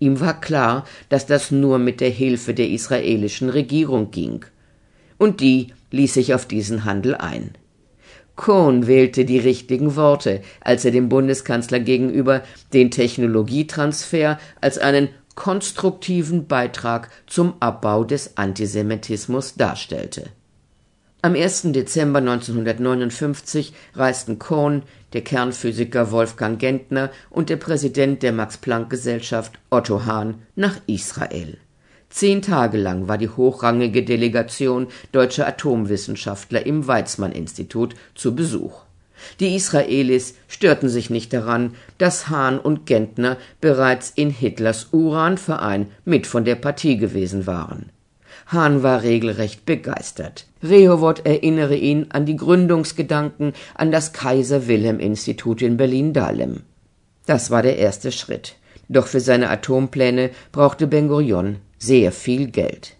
Ihm 0.00 0.20
war 0.20 0.40
klar, 0.40 0.84
dass 1.08 1.26
das 1.26 1.50
nur 1.50 1.78
mit 1.78 2.00
der 2.00 2.10
Hilfe 2.10 2.52
der 2.52 2.68
israelischen 2.68 3.48
Regierung 3.48 4.10
ging. 4.10 4.44
Und 5.16 5.40
die 5.40 5.68
ließ 5.92 6.14
sich 6.14 6.34
auf 6.34 6.46
diesen 6.46 6.84
Handel 6.84 7.14
ein. 7.14 7.52
Cohn 8.34 8.86
wählte 8.86 9.24
die 9.24 9.38
richtigen 9.38 9.96
Worte, 9.96 10.42
als 10.60 10.84
er 10.84 10.90
dem 10.90 11.08
Bundeskanzler 11.08 11.80
gegenüber 11.80 12.42
den 12.74 12.90
Technologietransfer 12.90 14.38
als 14.60 14.76
einen 14.76 15.08
konstruktiven 15.36 16.48
Beitrag 16.48 17.08
zum 17.28 17.54
Abbau 17.60 18.02
des 18.02 18.36
Antisemitismus 18.36 19.54
darstellte. 19.54 20.30
Am 21.22 21.34
1. 21.34 21.72
Dezember 21.72 22.18
1959 22.18 23.72
reisten 23.94 24.38
Cohn, 24.38 24.82
der 25.12 25.22
Kernphysiker 25.22 26.10
Wolfgang 26.10 26.58
Gentner 26.58 27.10
und 27.30 27.48
der 27.48 27.56
Präsident 27.56 28.22
der 28.22 28.32
Max-Planck-Gesellschaft 28.32 29.58
Otto 29.70 30.04
Hahn 30.04 30.42
nach 30.56 30.76
Israel. 30.86 31.58
Zehn 32.08 32.42
Tage 32.42 32.78
lang 32.78 33.08
war 33.08 33.18
die 33.18 33.28
hochrangige 33.28 34.04
Delegation 34.04 34.86
deutscher 35.12 35.46
Atomwissenschaftler 35.46 36.64
im 36.64 36.86
Weizmann-Institut 36.86 37.94
zu 38.14 38.34
Besuch. 38.34 38.85
Die 39.40 39.54
Israelis 39.54 40.34
störten 40.48 40.88
sich 40.88 41.10
nicht 41.10 41.32
daran, 41.32 41.74
dass 41.98 42.28
Hahn 42.28 42.58
und 42.58 42.86
Gentner 42.86 43.36
bereits 43.60 44.10
in 44.10 44.30
Hitlers 44.30 44.88
Uranverein 44.92 45.88
mit 46.04 46.26
von 46.26 46.44
der 46.44 46.56
Partie 46.56 46.96
gewesen 46.96 47.46
waren. 47.46 47.90
Hahn 48.46 48.82
war 48.82 49.02
regelrecht 49.02 49.66
begeistert. 49.66 50.46
Rehovot 50.62 51.26
erinnere 51.26 51.76
ihn 51.76 52.06
an 52.10 52.26
die 52.26 52.36
Gründungsgedanken 52.36 53.54
an 53.74 53.90
das 53.90 54.12
Kaiser 54.12 54.68
Wilhelm 54.68 55.00
Institut 55.00 55.62
in 55.62 55.76
Berlin-Dahlem. 55.76 56.62
Das 57.26 57.50
war 57.50 57.62
der 57.62 57.76
erste 57.76 58.12
Schritt. 58.12 58.54
Doch 58.88 59.08
für 59.08 59.20
seine 59.20 59.50
Atompläne 59.50 60.30
brauchte 60.52 60.86
Ben 60.86 61.08
Gurion 61.08 61.56
sehr 61.78 62.12
viel 62.12 62.46
Geld. 62.46 62.96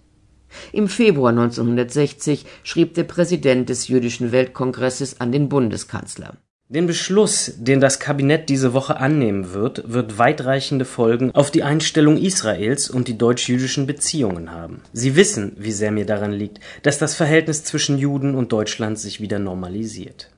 Im 0.72 0.88
Februar 0.88 1.30
1960 1.30 2.44
schrieb 2.62 2.94
der 2.94 3.04
Präsident 3.04 3.68
des 3.68 3.88
Jüdischen 3.88 4.32
Weltkongresses 4.32 5.20
an 5.20 5.32
den 5.32 5.48
Bundeskanzler. 5.48 6.36
Den 6.68 6.88
Beschluss, 6.88 7.52
den 7.58 7.80
das 7.80 8.00
Kabinett 8.00 8.48
diese 8.48 8.72
Woche 8.72 8.96
annehmen 8.96 9.52
wird, 9.52 9.92
wird 9.92 10.18
weitreichende 10.18 10.84
Folgen 10.84 11.30
auf 11.30 11.52
die 11.52 11.62
Einstellung 11.62 12.16
Israels 12.16 12.90
und 12.90 13.06
die 13.06 13.16
deutsch-jüdischen 13.16 13.86
Beziehungen 13.86 14.50
haben. 14.50 14.82
Sie 14.92 15.14
wissen, 15.14 15.52
wie 15.56 15.70
sehr 15.70 15.92
mir 15.92 16.06
daran 16.06 16.32
liegt, 16.32 16.58
dass 16.82 16.98
das 16.98 17.14
Verhältnis 17.14 17.62
zwischen 17.62 17.98
Juden 17.98 18.34
und 18.34 18.50
Deutschland 18.50 18.98
sich 18.98 19.20
wieder 19.20 19.38
normalisiert. 19.38 20.32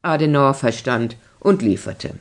Adenauer 0.00 0.54
verstand 0.54 1.18
und 1.40 1.60
lieferte. 1.60 2.14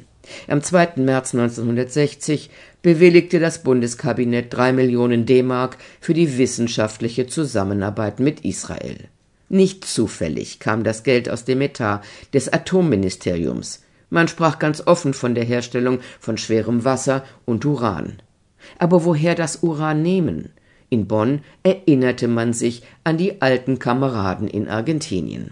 Am 0.47 0.61
2. 0.61 0.93
März 0.97 1.33
1960 1.33 2.49
bewilligte 2.81 3.39
das 3.39 3.63
Bundeskabinett 3.63 4.53
drei 4.53 4.73
Millionen 4.73 5.25
D-Mark 5.25 5.77
für 5.99 6.13
die 6.13 6.38
wissenschaftliche 6.38 7.27
Zusammenarbeit 7.27 8.19
mit 8.19 8.45
Israel. 8.45 9.09
Nicht 9.49 9.85
zufällig 9.85 10.59
kam 10.59 10.83
das 10.83 11.03
Geld 11.03 11.29
aus 11.29 11.45
dem 11.45 11.61
Etat 11.61 12.01
des 12.33 12.51
Atomministeriums. 12.51 13.83
Man 14.09 14.27
sprach 14.27 14.59
ganz 14.59 14.81
offen 14.85 15.13
von 15.13 15.35
der 15.35 15.43
Herstellung 15.43 15.99
von 16.19 16.38
schwerem 16.38 16.83
Wasser 16.85 17.23
und 17.45 17.65
Uran. 17.65 18.21
Aber 18.79 19.05
woher 19.05 19.35
das 19.35 19.57
Uran 19.63 20.01
nehmen? 20.01 20.49
In 20.89 21.07
Bonn 21.07 21.41
erinnerte 21.63 22.27
man 22.27 22.53
sich 22.53 22.83
an 23.03 23.17
die 23.17 23.41
alten 23.41 23.79
Kameraden 23.79 24.47
in 24.47 24.67
Argentinien. 24.67 25.51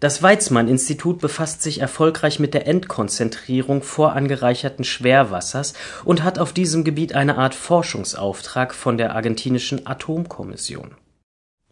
Das 0.00 0.22
Weizmann-Institut 0.22 1.18
befasst 1.18 1.60
sich 1.60 1.82
erfolgreich 1.82 2.38
mit 2.38 2.54
der 2.54 2.66
Endkonzentrierung 2.66 3.82
vorangereicherten 3.82 4.82
Schwerwassers 4.82 5.74
und 6.06 6.24
hat 6.24 6.38
auf 6.38 6.54
diesem 6.54 6.84
Gebiet 6.84 7.14
eine 7.14 7.36
Art 7.36 7.54
Forschungsauftrag 7.54 8.74
von 8.74 8.96
der 8.96 9.14
argentinischen 9.14 9.86
Atomkommission. 9.86 10.92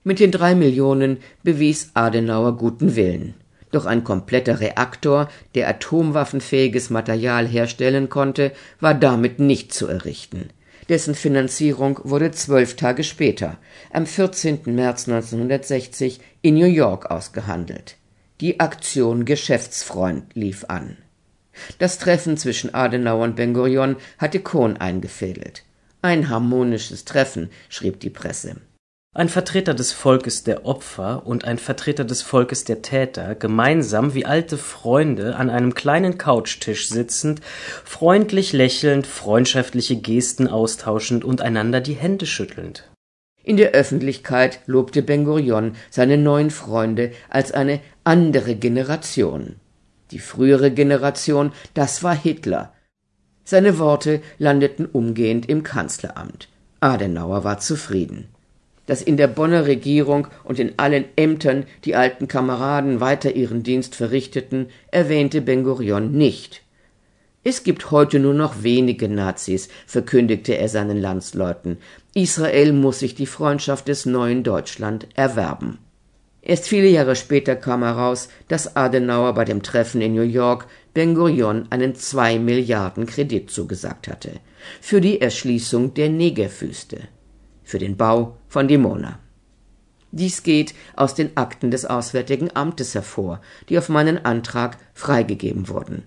Mit 0.04 0.20
den 0.20 0.30
drei 0.30 0.54
Millionen 0.54 1.18
bewies 1.42 1.92
Adenauer 1.94 2.58
guten 2.58 2.96
Willen. 2.96 3.32
Doch 3.70 3.86
ein 3.86 4.04
kompletter 4.04 4.60
Reaktor, 4.60 5.30
der 5.54 5.68
atomwaffenfähiges 5.68 6.90
Material 6.90 7.46
herstellen 7.46 8.10
konnte, 8.10 8.52
war 8.78 8.92
damit 8.94 9.38
nicht 9.38 9.72
zu 9.72 9.86
errichten. 9.86 10.50
Dessen 10.90 11.14
Finanzierung 11.14 12.00
wurde 12.04 12.30
zwölf 12.30 12.76
Tage 12.76 13.04
später, 13.04 13.56
am 13.90 14.04
14. 14.04 14.60
März 14.66 15.08
1960, 15.08 16.20
in 16.42 16.54
New 16.54 16.66
York 16.66 17.10
ausgehandelt. 17.10 17.97
Die 18.40 18.60
Aktion 18.60 19.24
Geschäftsfreund 19.24 20.34
lief 20.34 20.64
an. 20.68 20.96
Das 21.80 21.98
Treffen 21.98 22.36
zwischen 22.36 22.72
Adenauer 22.72 23.24
und 23.24 23.34
Ben 23.34 23.52
Gurion 23.52 23.96
hatte 24.16 24.38
Kohn 24.38 24.76
eingefädelt. 24.76 25.64
Ein 26.02 26.28
harmonisches 26.28 27.04
Treffen, 27.04 27.50
schrieb 27.68 27.98
die 27.98 28.10
Presse. 28.10 28.56
Ein 29.12 29.28
Vertreter 29.28 29.74
des 29.74 29.90
Volkes 29.90 30.44
der 30.44 30.66
Opfer 30.66 31.26
und 31.26 31.44
ein 31.44 31.58
Vertreter 31.58 32.04
des 32.04 32.22
Volkes 32.22 32.62
der 32.62 32.82
Täter, 32.82 33.34
gemeinsam 33.34 34.14
wie 34.14 34.24
alte 34.24 34.56
Freunde 34.56 35.34
an 35.34 35.50
einem 35.50 35.74
kleinen 35.74 36.16
Couchtisch 36.16 36.88
sitzend, 36.88 37.40
freundlich 37.84 38.52
lächelnd, 38.52 39.08
freundschaftliche 39.08 39.96
Gesten 39.96 40.46
austauschend 40.46 41.24
und 41.24 41.40
einander 41.40 41.80
die 41.80 41.94
Hände 41.94 42.26
schüttelnd. 42.26 42.88
In 43.48 43.56
der 43.56 43.70
Öffentlichkeit 43.70 44.60
lobte 44.66 45.00
Ben 45.00 45.24
Gurion 45.24 45.72
seine 45.88 46.18
neuen 46.18 46.50
Freunde 46.50 47.12
als 47.30 47.50
eine 47.50 47.80
andere 48.04 48.56
Generation. 48.56 49.56
Die 50.10 50.18
frühere 50.18 50.70
Generation, 50.70 51.52
das 51.72 52.02
war 52.02 52.14
Hitler. 52.14 52.74
Seine 53.44 53.78
Worte 53.78 54.20
landeten 54.36 54.84
umgehend 54.84 55.48
im 55.48 55.62
Kanzleramt. 55.62 56.50
Adenauer 56.80 57.42
war 57.42 57.56
zufrieden. 57.56 58.28
Dass 58.84 59.00
in 59.00 59.16
der 59.16 59.28
Bonner 59.28 59.64
Regierung 59.64 60.26
und 60.44 60.58
in 60.58 60.74
allen 60.76 61.06
Ämtern 61.16 61.64
die 61.86 61.96
alten 61.96 62.28
Kameraden 62.28 63.00
weiter 63.00 63.34
ihren 63.34 63.62
Dienst 63.62 63.94
verrichteten, 63.94 64.66
erwähnte 64.90 65.40
Ben 65.40 65.64
Gurion 65.64 66.12
nicht. 66.12 66.60
Es 67.44 67.62
gibt 67.62 67.90
heute 67.90 68.18
nur 68.18 68.34
noch 68.34 68.62
wenige 68.62 69.08
Nazis, 69.08 69.68
verkündigte 69.86 70.56
er 70.56 70.68
seinen 70.68 71.00
Landsleuten. 71.00 71.78
Israel 72.14 72.72
muss 72.72 72.98
sich 72.98 73.14
die 73.14 73.26
Freundschaft 73.26 73.88
des 73.88 74.06
neuen 74.06 74.42
Deutschland 74.42 75.06
erwerben. 75.14 75.78
Erst 76.42 76.66
viele 76.66 76.88
Jahre 76.88 77.14
später 77.14 77.56
kam 77.56 77.82
heraus, 77.82 78.28
dass 78.48 78.76
Adenauer 78.76 79.34
bei 79.34 79.44
dem 79.44 79.62
Treffen 79.62 80.00
in 80.00 80.14
New 80.14 80.22
York 80.22 80.66
Ben 80.94 81.14
Gurion 81.14 81.66
einen 81.70 81.94
zwei 81.94 82.38
Milliarden 82.38 83.06
Kredit 83.06 83.50
zugesagt 83.50 84.08
hatte 84.08 84.32
für 84.80 85.00
die 85.00 85.20
Erschließung 85.20 85.94
der 85.94 86.08
Negerwüste, 86.08 87.00
für 87.62 87.78
den 87.78 87.96
Bau 87.96 88.38
von 88.48 88.66
Dimona. 88.66 89.18
Dies 90.10 90.42
geht 90.42 90.74
aus 90.96 91.14
den 91.14 91.36
Akten 91.36 91.70
des 91.70 91.84
Auswärtigen 91.84 92.50
Amtes 92.54 92.94
hervor, 92.94 93.40
die 93.68 93.78
auf 93.78 93.88
meinen 93.88 94.24
Antrag 94.24 94.78
freigegeben 94.94 95.68
wurden. 95.68 96.04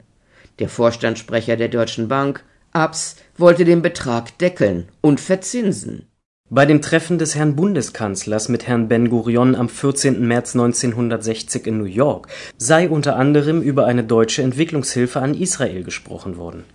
Der 0.61 0.69
Vorstandssprecher 0.69 1.57
der 1.57 1.69
Deutschen 1.69 2.07
Bank, 2.07 2.43
Abs, 2.71 3.15
wollte 3.35 3.65
den 3.65 3.81
Betrag 3.81 4.37
deckeln 4.37 4.89
und 5.01 5.19
verzinsen. 5.19 6.05
Bei 6.51 6.67
dem 6.67 6.83
Treffen 6.83 7.17
des 7.17 7.33
Herrn 7.33 7.55
Bundeskanzlers 7.55 8.47
mit 8.47 8.67
Herrn 8.67 8.87
Ben-Gurion 8.87 9.55
am 9.55 9.69
14. 9.69 10.21
März 10.27 10.53
1960 10.53 11.65
in 11.65 11.79
New 11.79 11.85
York 11.85 12.27
sei 12.57 12.87
unter 12.87 13.15
anderem 13.15 13.63
über 13.63 13.87
eine 13.87 14.03
deutsche 14.03 14.43
Entwicklungshilfe 14.43 15.19
an 15.19 15.33
Israel 15.33 15.83
gesprochen 15.83 16.37
worden. 16.37 16.65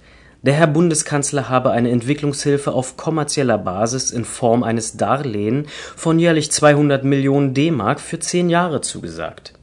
Der 0.42 0.54
Herr 0.54 0.66
Bundeskanzler 0.66 1.48
habe 1.48 1.70
eine 1.70 1.92
Entwicklungshilfe 1.92 2.72
auf 2.72 2.96
kommerzieller 2.96 3.56
Basis 3.56 4.10
in 4.10 4.24
Form 4.24 4.64
eines 4.64 4.96
Darlehen 4.96 5.68
von 5.94 6.18
jährlich 6.18 6.50
200 6.50 7.04
Millionen 7.04 7.54
D-Mark 7.54 8.00
für 8.00 8.18
zehn 8.18 8.50
Jahre 8.50 8.80
zugesagt 8.80 9.55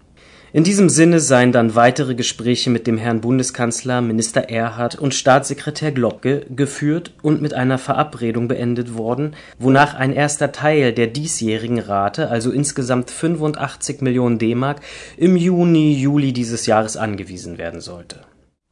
in 0.54 0.64
diesem 0.64 0.88
Sinne 0.88 1.20
seien 1.20 1.52
dann 1.52 1.74
weitere 1.74 2.14
Gespräche 2.14 2.70
mit 2.70 2.86
dem 2.86 3.00
Herrn 3.00 3.22
Bundeskanzler, 3.22 4.02
Minister 4.02 4.50
Erhard 4.52 4.94
und 4.94 5.16
Staatssekretär 5.16 5.92
Globke 5.92 6.46
geführt 6.48 7.12
und 7.24 7.42
mit 7.42 7.56
einer 7.56 7.80
Verabredung 7.80 8.48
beendet 8.48 8.96
worden, 8.96 9.36
wonach 9.58 9.96
ein 9.96 10.14
erster 10.14 10.52
Teil 10.52 10.94
der 10.94 11.08
diesjährigen 11.08 11.80
Rate, 11.80 12.30
also 12.30 12.52
insgesamt 12.52 13.10
85 13.10 14.02
Millionen 14.02 14.38
D-Mark, 14.38 14.82
im 15.18 15.36
Juni, 15.36 15.96
Juli 15.96 16.34
dieses 16.34 16.68
Jahres 16.68 16.98
angewiesen 16.98 17.58
werden 17.58 17.82
sollte. 17.82 18.22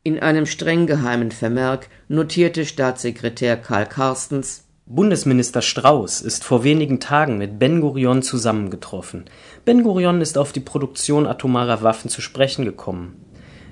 In 0.04 0.20
einem 0.20 0.46
streng 0.46 0.86
geheimen 0.86 1.32
Vermerk 1.32 1.88
notierte 2.08 2.66
Staatssekretär 2.66 3.58
Karl 3.58 3.88
Carstens 3.88 4.66
Bundesminister 4.94 5.62
Strauß 5.62 6.20
ist 6.20 6.44
vor 6.44 6.66
wenigen 6.66 7.00
Tagen 7.00 7.38
mit 7.38 7.60
Ben-Gurion 7.60 8.22
zusammengetroffen. 8.24 9.24
Ben-Gurion 9.64 10.20
ist 10.20 10.38
auf 10.38 10.52
die 10.52 10.60
Produktion 10.60 11.28
atomarer 11.28 11.82
Waffen 11.82 12.10
zu 12.10 12.20
sprechen 12.20 12.66
gekommen. 12.66 13.16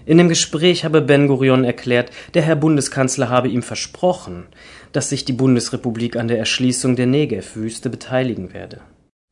In 0.06 0.18
dem 0.18 0.30
Gespräch 0.30 0.86
habe 0.86 1.02
Ben-Gurion 1.02 1.66
erklärt, 1.66 2.12
der 2.36 2.44
Herr 2.44 2.56
Bundeskanzler 2.56 3.28
habe 3.28 3.50
ihm 3.50 3.64
versprochen, 3.64 4.46
dass 4.94 5.10
sich 5.10 5.26
die 5.26 5.34
Bundesrepublik 5.34 6.16
an 6.16 6.30
der 6.30 6.40
Erschließung 6.40 6.96
der 6.96 7.08
Negev-Wüste 7.08 7.90
beteiligen 7.90 8.54
werde. 8.54 8.80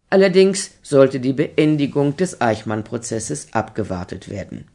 Allerdings 0.09 0.71
sollte 0.81 1.21
die 1.21 1.31
Beendigung 1.31 2.17
des 2.17 2.41
Eichmann-Prozesses 2.41 3.53
abgewartet 3.53 4.27
werden 4.27 4.65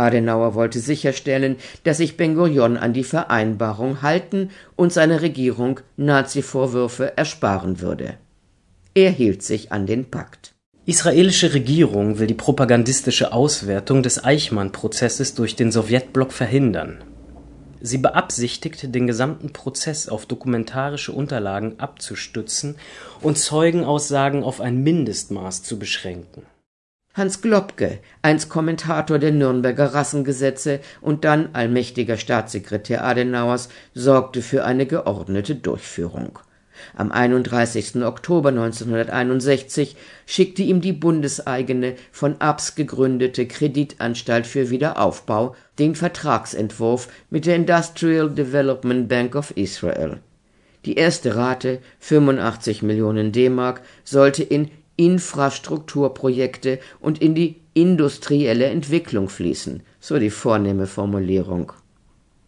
Adenauer 0.00 0.54
wollte 0.54 0.80
sicherstellen, 0.80 1.56
dass 1.84 1.98
sich 1.98 2.16
Ben-Gurion 2.16 2.76
an 2.76 2.92
die 2.92 3.04
Vereinbarung 3.04 4.02
halten 4.02 4.50
und 4.76 4.92
seine 4.92 5.20
Regierung 5.22 5.80
Nazi-Vorwürfe 5.96 7.16
ersparen 7.16 7.80
würde. 7.80 8.14
Er 8.94 9.10
hielt 9.10 9.42
sich 9.42 9.70
an 9.72 9.86
den 9.86 10.10
Pakt. 10.10 10.54
Israelische 10.86 11.54
Regierung 11.54 12.18
will 12.18 12.26
die 12.26 12.34
propagandistische 12.34 13.32
Auswertung 13.32 14.02
des 14.02 14.24
Eichmann-Prozesses 14.24 15.34
durch 15.34 15.54
den 15.54 15.70
Sowjetblock 15.70 16.32
verhindern. 16.32 17.04
Sie 17.82 17.98
beabsichtigt, 17.98 18.94
den 18.94 19.06
gesamten 19.06 19.52
Prozess 19.52 20.08
auf 20.08 20.26
dokumentarische 20.26 21.12
Unterlagen 21.12 21.78
abzustützen 21.78 22.76
und 23.20 23.38
Zeugenaussagen 23.38 24.42
auf 24.42 24.60
ein 24.60 24.82
Mindestmaß 24.82 25.62
zu 25.62 25.78
beschränken 25.78 26.42
Hans 27.20 27.42
Globke, 27.42 27.98
einst 28.22 28.48
Kommentator 28.48 29.18
der 29.18 29.30
Nürnberger 29.30 29.92
Rassengesetze 29.92 30.80
und 31.02 31.26
dann 31.26 31.50
allmächtiger 31.52 32.16
Staatssekretär 32.16 33.04
Adenauers, 33.04 33.68
sorgte 33.92 34.40
für 34.40 34.64
eine 34.64 34.86
geordnete 34.86 35.54
Durchführung. 35.54 36.38
Am 36.96 37.12
31. 37.12 37.96
Oktober 37.96 38.48
1961 38.48 39.96
schickte 40.24 40.62
ihm 40.62 40.80
die 40.80 40.94
bundeseigene 40.94 41.96
von 42.10 42.40
Abs 42.40 42.74
gegründete 42.74 43.46
Kreditanstalt 43.46 44.46
für 44.46 44.70
Wiederaufbau 44.70 45.54
den 45.78 45.96
Vertragsentwurf 45.96 47.08
mit 47.28 47.44
der 47.44 47.56
Industrial 47.56 48.30
Development 48.30 49.10
Bank 49.10 49.34
of 49.34 49.52
Israel. 49.56 50.20
Die 50.86 50.94
erste 50.94 51.36
Rate, 51.36 51.80
85 51.98 52.80
Millionen 52.82 53.32
D-Mark, 53.32 53.82
sollte 54.04 54.42
in 54.42 54.70
Infrastrukturprojekte 55.00 56.78
und 57.00 57.22
in 57.22 57.34
die 57.34 57.56
industrielle 57.72 58.66
Entwicklung 58.66 59.30
fließen, 59.30 59.82
so 59.98 60.18
die 60.18 60.28
vornehme 60.28 60.86
Formulierung. 60.86 61.72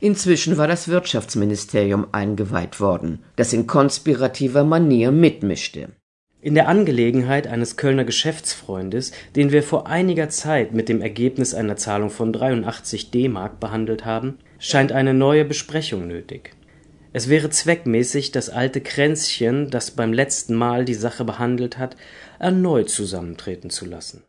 Inzwischen 0.00 0.58
war 0.58 0.68
das 0.68 0.88
Wirtschaftsministerium 0.88 2.08
eingeweiht 2.12 2.78
worden, 2.78 3.20
das 3.36 3.54
in 3.54 3.66
konspirativer 3.66 4.64
Manier 4.64 5.12
mitmischte. 5.12 5.88
In 6.42 6.54
der 6.54 6.68
Angelegenheit 6.68 7.46
eines 7.46 7.78
Kölner 7.78 8.04
Geschäftsfreundes, 8.04 9.12
den 9.34 9.50
wir 9.50 9.62
vor 9.62 9.86
einiger 9.86 10.28
Zeit 10.28 10.74
mit 10.74 10.90
dem 10.90 11.00
Ergebnis 11.00 11.54
einer 11.54 11.76
Zahlung 11.76 12.10
von 12.10 12.34
83 12.34 13.10
D-Mark 13.12 13.60
behandelt 13.60 14.04
haben, 14.04 14.38
scheint 14.58 14.92
eine 14.92 15.14
neue 15.14 15.46
Besprechung 15.46 16.06
nötig 16.06 16.50
es 17.14 17.28
wäre 17.28 17.50
zweckmäßig, 17.50 18.32
das 18.32 18.48
alte 18.48 18.80
Kränzchen, 18.80 19.68
das 19.70 19.90
beim 19.90 20.14
letzten 20.14 20.54
Mal 20.54 20.86
die 20.86 20.94
Sache 20.94 21.24
behandelt 21.24 21.76
hat, 21.76 21.96
erneut 22.42 22.90
zusammentreten 22.90 23.70
zu 23.70 23.86
lassen. 23.86 24.24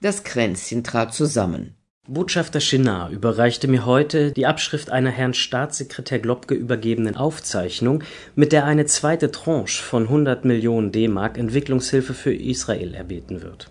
Das 0.00 0.24
Kränzchen 0.24 0.84
trat 0.84 1.12
zusammen. 1.12 1.74
Botschafter 2.08 2.60
Chenard 2.60 3.10
überreichte 3.10 3.66
mir 3.66 3.84
heute 3.84 4.30
die 4.30 4.46
Abschrift 4.46 4.90
einer 4.90 5.10
Herrn 5.10 5.34
Staatssekretär 5.34 6.20
Globke 6.20 6.54
übergebenen 6.54 7.16
Aufzeichnung, 7.16 8.04
mit 8.36 8.52
der 8.52 8.64
eine 8.64 8.86
zweite 8.86 9.32
Tranche 9.32 9.82
von 9.82 10.04
100 10.04 10.44
Millionen 10.44 10.92
D-Mark 10.92 11.36
Entwicklungshilfe 11.36 12.14
für 12.14 12.32
Israel 12.32 12.94
erbeten 12.94 13.42
wird. 13.42 13.70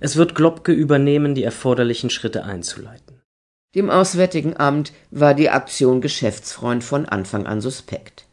Es 0.00 0.16
wird 0.16 0.34
Globke 0.34 0.72
übernehmen, 0.72 1.34
die 1.34 1.44
erforderlichen 1.44 2.08
Schritte 2.08 2.44
einzuleiten. 2.44 3.20
Dem 3.74 3.90
Auswärtigen 3.90 4.56
Amt 4.56 4.92
war 5.10 5.34
die 5.34 5.50
Aktion 5.50 6.00
Geschäftsfreund 6.00 6.82
von 6.82 7.04
Anfang 7.04 7.46
an 7.46 7.60
suspekt. 7.60 8.23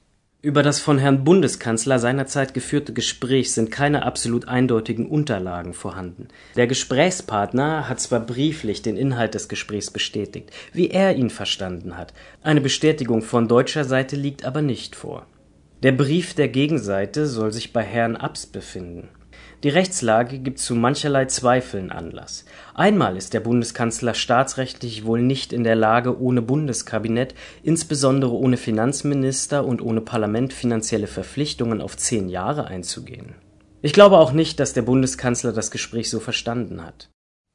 Über 0.44 0.64
das 0.64 0.80
von 0.80 0.98
Herrn 0.98 1.24
Bundeskanzler 1.24 2.00
seinerzeit 2.00 2.56
geführte 2.56 2.94
Gespräch 2.94 3.54
sind 3.54 3.70
keine 3.70 4.04
absolut 4.04 4.48
eindeutigen 4.48 5.06
Unterlagen 5.08 5.76
vorhanden. 5.76 6.30
Der 6.56 6.66
Gesprächspartner 6.66 7.88
hat 7.88 8.00
zwar 8.00 8.22
brieflich 8.22 8.82
den 8.82 8.98
Inhalt 8.98 9.36
des 9.36 9.50
Gesprächs 9.50 9.92
bestätigt, 9.92 10.50
wie 10.74 10.90
er 10.90 11.16
ihn 11.16 11.30
verstanden 11.30 11.96
hat, 11.96 12.16
eine 12.42 12.60
Bestätigung 12.60 13.22
von 13.22 13.48
deutscher 13.48 13.84
Seite 13.84 14.16
liegt 14.16 14.44
aber 14.44 14.64
nicht 14.64 14.96
vor. 14.96 15.28
Der 15.84 15.92
Brief 15.92 16.34
der 16.34 16.48
Gegenseite 16.48 17.28
soll 17.28 17.54
sich 17.54 17.72
bei 17.72 17.84
Herrn 17.84 18.16
Abs 18.16 18.48
befinden 18.48 19.10
die 19.64 19.70
Rechtslage 19.70 20.40
gibt 20.40 20.58
zu 20.58 20.74
mancherlei 20.74 21.26
Zweifeln 21.26 21.92
Anlass. 21.92 22.46
Einmal 22.74 23.16
ist 23.16 23.34
der 23.34 23.42
Bundeskanzler 23.42 24.16
staatsrechtlich 24.16 25.06
wohl 25.06 25.22
nicht 25.22 25.54
in 25.54 25.64
der 25.64 25.76
Lage, 25.76 26.20
ohne 26.20 26.42
Bundeskabinett, 26.42 27.36
insbesondere 27.62 28.34
ohne 28.34 28.58
Finanzminister 28.58 29.64
und 29.66 29.82
ohne 29.82 30.02
Parlament 30.02 30.52
finanzielle 30.52 31.08
Verpflichtungen 31.08 31.82
auf 31.82 31.96
zehn 31.96 32.28
Jahre 32.28 32.66
einzugehen. 32.66 33.36
Ich 33.84 33.94
glaube 33.94 34.18
auch 34.18 34.32
nicht, 34.32 34.60
dass 34.60 34.74
der 34.74 34.82
Bundeskanzler 34.82 35.54
das 35.54 35.70
Gespräch 35.70 36.10
so 36.10 36.20
verstanden 36.20 36.84
hat. 36.84 37.10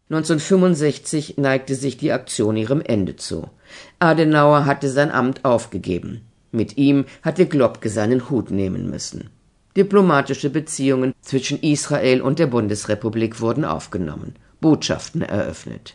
1965 0.09 1.39
neigte 1.39 1.75
sich 1.75 1.97
die 1.97 2.13
Aktion 2.13 2.57
ihrem 2.57 2.81
Ende 2.81 3.17
zu. 3.17 3.51
Adenauer 3.99 4.65
hatte 4.65 4.89
sein 4.89 5.11
Amt 5.11 5.45
aufgegeben. 5.45 6.21
Mit 6.53 6.77
ihm 6.77 7.07
hatte 7.23 7.47
Globke 7.47 7.89
seinen 7.89 8.31
Hut 8.31 8.53
nehmen 8.53 8.89
müssen. 8.89 9.31
Diplomatische 9.77 10.49
Beziehungen 10.49 11.13
zwischen 11.21 11.61
Israel 11.61 12.23
und 12.23 12.39
der 12.39 12.47
Bundesrepublik 12.47 13.41
wurden 13.41 13.65
aufgenommen, 13.65 14.35
Botschaften 14.61 15.21
eröffnet. 15.21 15.95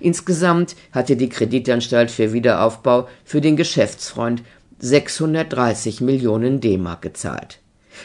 Insgesamt 0.00 0.76
hatte 0.92 1.16
die 1.16 1.28
Kreditanstalt 1.28 2.10
für 2.10 2.32
Wiederaufbau 2.32 3.08
für 3.24 3.40
den 3.40 3.56
Geschäftsfreund 3.56 4.42
630 4.78 6.00
Millionen 6.00 6.60
D-Mark 6.60 7.02
gezahlt. 7.02 7.60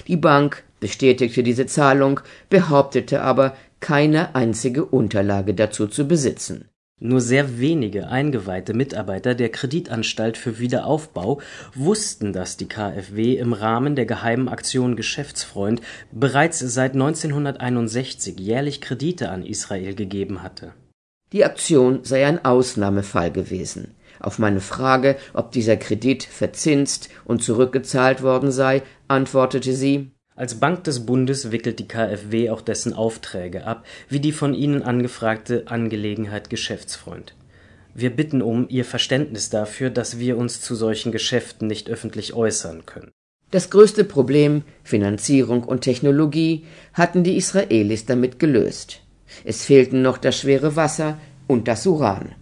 Die 0.08 0.17
Bank 0.17 0.63
bestätigte 0.80 1.41
diese 1.41 1.65
Zahlung, 1.67 2.20
behauptete 2.50 3.22
aber, 3.22 3.56
keine 3.80 4.36
einzige 4.36 4.84
Unterlage 4.84 5.54
dazu 5.54 5.88
zu 5.88 6.08
besitzen 6.08 6.65
Nur 6.99 7.21
sehr 7.21 7.60
wenige 7.60 8.07
eingeweihte 8.07 8.73
Mitarbeiter 8.73 9.36
der 9.36 9.49
Kreditanstalt 9.49 10.36
für 10.36 10.57
Wiederaufbau 10.57 11.39
wussten, 11.75 12.33
dass 12.33 12.57
die 12.57 12.67
KfW 12.67 13.36
im 13.36 13.53
Rahmen 13.53 13.95
der 13.95 14.07
geheimen 14.07 14.49
Aktion 14.49 14.95
Geschäftsfreund 14.95 15.81
bereits 16.12 16.57
seit 16.57 16.93
1961 16.93 18.39
jährlich 18.39 18.81
Kredite 18.81 19.29
an 19.29 19.45
Israel 19.45 19.93
gegeben 19.93 20.41
hatte. 20.41 20.73
Die 21.33 21.45
Aktion 21.45 22.03
sei 22.03 22.25
ein 22.25 22.43
Ausnahmefall 22.43 23.31
gewesen. 23.31 23.93
Auf 24.19 24.39
meine 24.39 24.62
Frage, 24.62 25.17
ob 25.33 25.51
dieser 25.51 25.77
Kredit 25.77 26.23
verzinst 26.23 27.10
und 27.25 27.43
zurückgezahlt 27.43 28.23
worden 28.23 28.51
sei, 28.51 28.81
antwortete 29.07 29.73
sie 29.73 30.12
als 30.38 30.60
Bank 30.60 30.84
des 30.84 31.06
Bundes 31.06 31.52
wickelt 31.52 31.80
die 31.80 31.88
KfW 31.88 32.52
auch 32.52 32.62
dessen 32.62 32.93
Aufträge 32.93 33.65
ab, 33.65 33.86
wie 34.08 34.19
die 34.19 34.32
von 34.32 34.54
Ihnen 34.54 34.84
angefragte 34.84 35.63
Angelegenheit 35.65 36.50
Geschäftsfreund. 36.50 37.34
Wir 37.95 38.12
bitten 38.12 38.43
um 38.43 38.69
Ihr 38.69 38.86
Verständnis 38.86 39.50
dafür, 39.50 39.89
dass 39.89 40.19
wir 40.19 40.38
uns 40.38 40.62
zu 40.62 40.76
solchen 40.76 41.12
Geschäften 41.12 41.67
nicht 41.67 41.89
öffentlich 41.89 42.34
äußern 42.34 42.86
können. 42.86 43.12
Das 43.50 43.71
größte 43.71 44.04
Problem, 44.04 44.62
Finanzierung 44.84 45.63
und 45.63 45.82
Technologie, 45.82 46.65
hatten 46.93 47.23
die 47.23 47.36
Israelis 47.36 48.06
damit 48.06 48.38
gelöst. 48.38 49.02
Es 49.43 49.65
fehlten 49.65 50.04
noch 50.04 50.19
das 50.19 50.38
schwere 50.38 50.76
Wasser 50.76 51.17
und 51.47 51.67
das 51.67 51.88
Uran. 51.88 52.36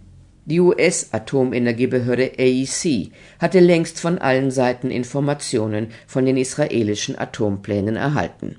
Die 0.48 0.60
US-Atomenergiebehörde 0.60 2.34
AEC 2.38 3.10
hatte 3.40 3.58
längst 3.58 3.98
von 3.98 4.18
allen 4.18 4.52
Seiten 4.52 4.92
Informationen 4.92 5.88
von 6.06 6.24
den 6.24 6.36
israelischen 6.36 7.18
Atomplänen 7.18 7.96
erhalten. 7.96 8.54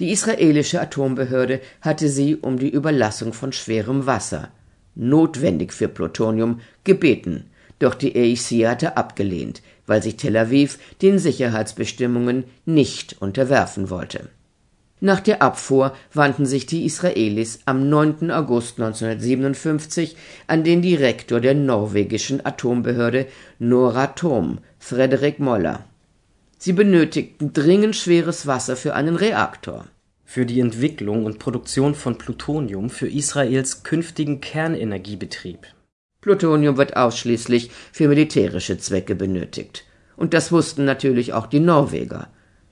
Die 0.00 0.10
israelische 0.10 0.82
Atombehörde 0.82 1.60
hatte 1.80 2.10
sie 2.10 2.36
um 2.36 2.58
die 2.58 2.68
Überlassung 2.68 3.32
von 3.32 3.52
schwerem 3.52 4.04
Wasser, 4.04 4.50
notwendig 4.94 5.72
für 5.72 5.88
Plutonium, 5.88 6.60
gebeten, 6.84 7.46
doch 7.78 7.94
die 7.94 8.14
AEC 8.14 8.68
hatte 8.68 8.98
abgelehnt, 8.98 9.62
weil 9.86 10.02
sich 10.02 10.16
Tel 10.16 10.36
Aviv 10.36 10.78
den 11.00 11.18
Sicherheitsbestimmungen 11.18 12.44
nicht 12.66 13.16
unterwerfen 13.22 13.88
wollte 13.88 14.28
nach 15.00 15.20
der 15.20 15.40
Abfuhr 15.40 15.94
wandten 16.12 16.44
sich 16.44 16.66
die 16.66 16.84
Israelis 16.84 17.60
am 17.64 17.88
9. 17.88 18.30
August 18.30 18.78
1957 18.78 20.14
an 20.46 20.62
den 20.62 20.82
Direktor 20.82 21.40
der 21.40 21.54
norwegischen 21.54 22.44
Atombehörde 22.44 23.26
Noratom, 23.58 24.58
Frederick 24.78 25.40
Moller. 25.40 25.86
Sie 26.58 26.74
benötigten 26.74 27.54
dringend 27.54 27.96
schweres 27.96 28.46
Wasser 28.46 28.76
für 28.76 28.94
einen 28.94 29.16
Reaktor. 29.16 29.86
Für 30.26 30.44
die 30.44 30.60
Entwicklung 30.60 31.24
und 31.24 31.38
Produktion 31.38 31.94
von 31.94 32.18
Plutonium 32.18 32.90
für 32.90 33.08
Israels 33.08 33.82
künftigen 33.82 34.42
Kernenergiebetrieb. 34.42 35.66
Plutonium 36.20 36.76
wird 36.76 36.96
ausschließlich 36.96 37.70
für 37.90 38.06
militärische 38.08 38.76
Zwecke 38.76 39.14
benötigt. 39.14 39.86
Und 40.16 40.34
das 40.34 40.52
wussten 40.52 40.84
natürlich 40.84 41.32
auch 41.32 41.46
die 41.46 41.60
Norweger. 41.60 42.28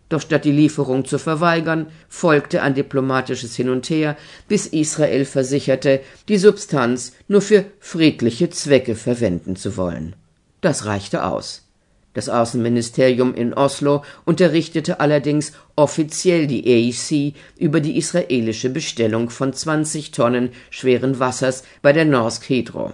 Doch 0.09 0.23
statt 0.23 0.45
die 0.45 0.53
Lieferung 0.53 1.05
zu 1.05 1.19
verweigern, 1.19 1.89
folgte 2.09 2.63
ein 2.63 2.75
diplomatisches 2.75 3.55
Hin 3.57 3.69
und 3.69 3.89
Her, 3.91 4.17
bis 4.49 4.67
Israel 4.67 5.25
versicherte, 5.25 6.01
die 6.29 6.39
Substanz 6.39 7.13
nur 7.29 7.43
für 7.43 7.67
friedliche 7.79 8.49
Zwecke 8.49 8.95
verwenden 8.95 9.57
zu 9.57 9.77
wollen. 9.77 10.17
Das 10.61 10.87
reichte 10.87 11.25
aus. 11.25 11.69
Das 12.15 12.29
Außenministerium 12.29 13.35
in 13.35 13.53
Oslo 13.53 14.03
unterrichtete 14.25 14.99
allerdings 14.99 15.53
offiziell 15.77 16.47
die 16.47 16.65
AEC 16.67 17.35
über 17.61 17.81
die 17.81 17.97
israelische 17.97 18.71
Bestellung 18.71 19.31
von 19.31 19.53
20 19.53 20.11
Tonnen 20.11 20.51
schweren 20.71 21.21
Wassers 21.21 21.63
bei 21.83 21.93
der 21.93 22.07
Norsk 22.07 22.49
Hydro. 22.49 22.93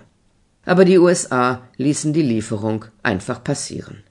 Aber 0.66 0.84
die 0.84 0.98
USA 0.98 1.62
ließen 1.76 2.12
die 2.12 2.22
Lieferung 2.22 2.86
einfach 3.02 3.42
passieren. 3.42 4.02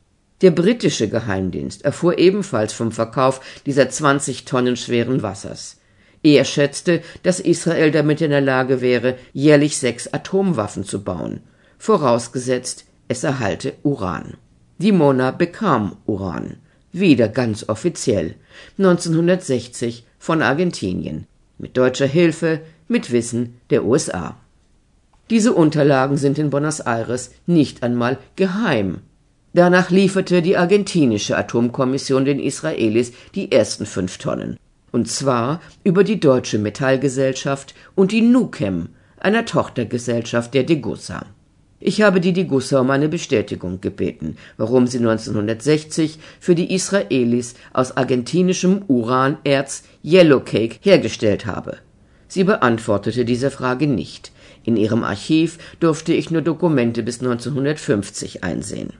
Der 0.43 0.51
britische 0.51 1.07
Geheimdienst 1.07 1.85
erfuhr 1.85 2.17
ebenfalls 2.19 2.73
vom 2.73 2.91
Verkauf 2.91 3.39
dieser 3.65 3.89
20 3.89 4.43
Tonnen 4.43 4.75
schweren 4.75 5.23
Wassers. 5.23 5.79
Er 6.21 6.43
schätzte, 6.43 7.01
dass 7.23 7.39
Israel 7.39 7.91
damit 7.91 8.19
in 8.19 8.31
der 8.31 8.41
Lage 8.41 8.81
wäre, 8.81 9.15
jährlich 9.31 9.77
sechs 9.77 10.13
Atomwaffen 10.13 10.83
zu 10.83 11.01
bauen, 11.01 11.39
vorausgesetzt, 11.77 12.83
es 13.07 13.23
erhalte 13.23 13.75
Uran. 13.83 14.33
Die 14.79 14.91
Mona 14.91 15.31
bekam 15.31 15.95
Uran, 16.05 16.57
wieder 16.91 17.29
ganz 17.29 17.69
offiziell, 17.69 18.35
1960 18.77 20.05
von 20.19 20.41
Argentinien, 20.41 21.25
mit 21.57 21.77
deutscher 21.77 22.07
Hilfe, 22.07 22.59
mit 22.89 23.13
Wissen 23.13 23.61
der 23.69 23.85
USA. 23.85 24.35
Diese 25.29 25.53
Unterlagen 25.53 26.17
sind 26.17 26.37
in 26.37 26.49
Buenos 26.49 26.81
Aires 26.81 27.31
nicht 27.45 27.81
einmal 27.81 28.17
geheim 28.35 28.99
Danach 29.53 29.91
lieferte 29.91 30.41
die 30.41 30.57
argentinische 30.57 31.37
Atomkommission 31.37 32.25
den 32.25 32.39
Israelis 32.39 33.13
die 33.35 33.51
ersten 33.51 33.85
fünf 33.85 34.17
Tonnen. 34.17 34.57
Und 34.91 35.07
zwar 35.07 35.61
über 35.83 36.03
die 36.03 36.19
Deutsche 36.19 36.57
Metallgesellschaft 36.57 37.75
und 37.93 38.11
die 38.11 38.21
Nukem, 38.21 38.89
einer 39.19 39.45
Tochtergesellschaft 39.45 40.53
der 40.55 40.63
Degussa. 40.63 41.27
Ich 41.79 42.01
habe 42.01 42.19
die 42.19 42.33
Degussa 42.33 42.79
um 42.79 42.89
eine 42.89 43.09
Bestätigung 43.09 43.79
gebeten, 43.79 44.37
warum 44.57 44.87
sie 44.87 44.99
1960 44.99 46.17
für 46.39 46.55
die 46.55 46.73
Israelis 46.73 47.55
aus 47.73 47.95
argentinischem 47.95 48.83
Uranerz 48.87 49.83
Yellowcake 50.03 50.79
hergestellt 50.81 51.45
habe. 51.45 51.77
Sie 52.27 52.43
beantwortete 52.43 53.25
diese 53.25 53.51
Frage 53.51 53.85
nicht. 53.85 54.31
In 54.63 54.77
ihrem 54.77 55.03
Archiv 55.03 55.59
durfte 55.79 56.13
ich 56.13 56.31
nur 56.31 56.41
Dokumente 56.41 57.03
bis 57.03 57.19
1950 57.19 58.43
einsehen. 58.43 58.93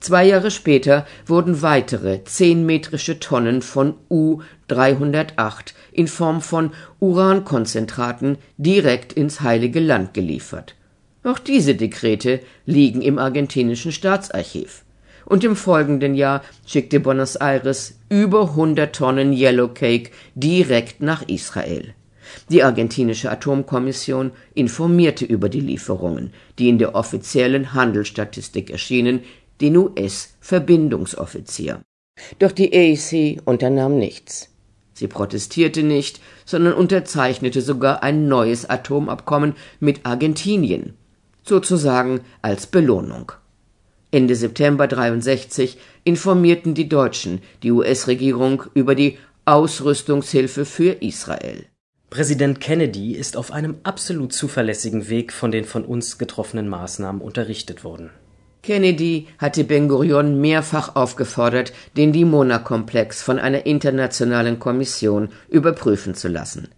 Zwei 0.00 0.24
Jahre 0.24 0.50
später 0.50 1.06
wurden 1.26 1.60
weitere 1.60 2.24
zehnmetrische 2.24 3.20
Tonnen 3.20 3.60
von 3.60 3.94
U-308 4.10 5.74
in 5.92 6.08
Form 6.08 6.40
von 6.40 6.72
Urankonzentraten 7.00 8.38
direkt 8.56 9.12
ins 9.12 9.42
Heilige 9.42 9.78
Land 9.78 10.14
geliefert. 10.14 10.74
Auch 11.22 11.38
diese 11.38 11.74
Dekrete 11.74 12.40
liegen 12.64 13.02
im 13.02 13.18
argentinischen 13.18 13.92
Staatsarchiv. 13.92 14.84
Und 15.26 15.44
im 15.44 15.54
folgenden 15.54 16.14
Jahr 16.14 16.42
schickte 16.66 16.98
Buenos 16.98 17.36
Aires 17.36 17.98
über 18.08 18.50
100 18.50 18.96
Tonnen 18.96 19.34
Yellowcake 19.34 20.12
direkt 20.34 21.02
nach 21.02 21.28
Israel. 21.28 21.94
Die 22.48 22.62
argentinische 22.62 23.30
Atomkommission 23.30 24.32
informierte 24.54 25.24
über 25.24 25.48
die 25.48 25.60
Lieferungen, 25.60 26.32
die 26.58 26.68
in 26.68 26.78
der 26.78 26.94
offiziellen 26.94 27.74
Handelsstatistik 27.74 28.70
erschienen, 28.70 29.20
den 29.60 29.76
US-Verbindungsoffizier. 29.76 31.82
Doch 32.38 32.52
die 32.52 32.72
AEC 32.72 33.40
unternahm 33.44 33.98
nichts. 33.98 34.48
Sie 34.92 35.08
protestierte 35.08 35.82
nicht, 35.82 36.20
sondern 36.44 36.74
unterzeichnete 36.74 37.62
sogar 37.62 38.02
ein 38.02 38.28
neues 38.28 38.68
Atomabkommen 38.68 39.54
mit 39.78 40.04
Argentinien, 40.04 40.94
sozusagen 41.42 42.20
als 42.42 42.66
Belohnung. 42.66 43.32
Ende 44.10 44.34
September 44.34 44.88
63 44.88 45.78
informierten 46.04 46.74
die 46.74 46.88
Deutschen 46.88 47.40
die 47.62 47.70
US-Regierung 47.70 48.64
über 48.74 48.94
die 48.94 49.18
Ausrüstungshilfe 49.44 50.64
für 50.64 50.92
Israel. 51.00 51.66
Präsident 52.10 52.60
Kennedy 52.60 53.14
ist 53.14 53.36
auf 53.36 53.52
einem 53.52 53.78
absolut 53.84 54.32
zuverlässigen 54.32 55.08
Weg 55.08 55.32
von 55.32 55.52
den 55.52 55.64
von 55.64 55.84
uns 55.84 56.18
getroffenen 56.18 56.68
Maßnahmen 56.68 57.22
unterrichtet 57.22 57.84
worden. 57.84 58.10
Kennedy 58.62 59.26
hatte 59.38 59.64
Ben-Gurion 59.64 60.40
mehrfach 60.40 60.94
aufgefordert, 60.94 61.72
den 61.96 62.12
Dimona-Komplex 62.12 63.22
von 63.22 63.38
einer 63.38 63.64
internationalen 63.64 64.58
Kommission 64.58 65.30
überprüfen 65.48 66.14
zu 66.14 66.28
lassen. 66.28 66.68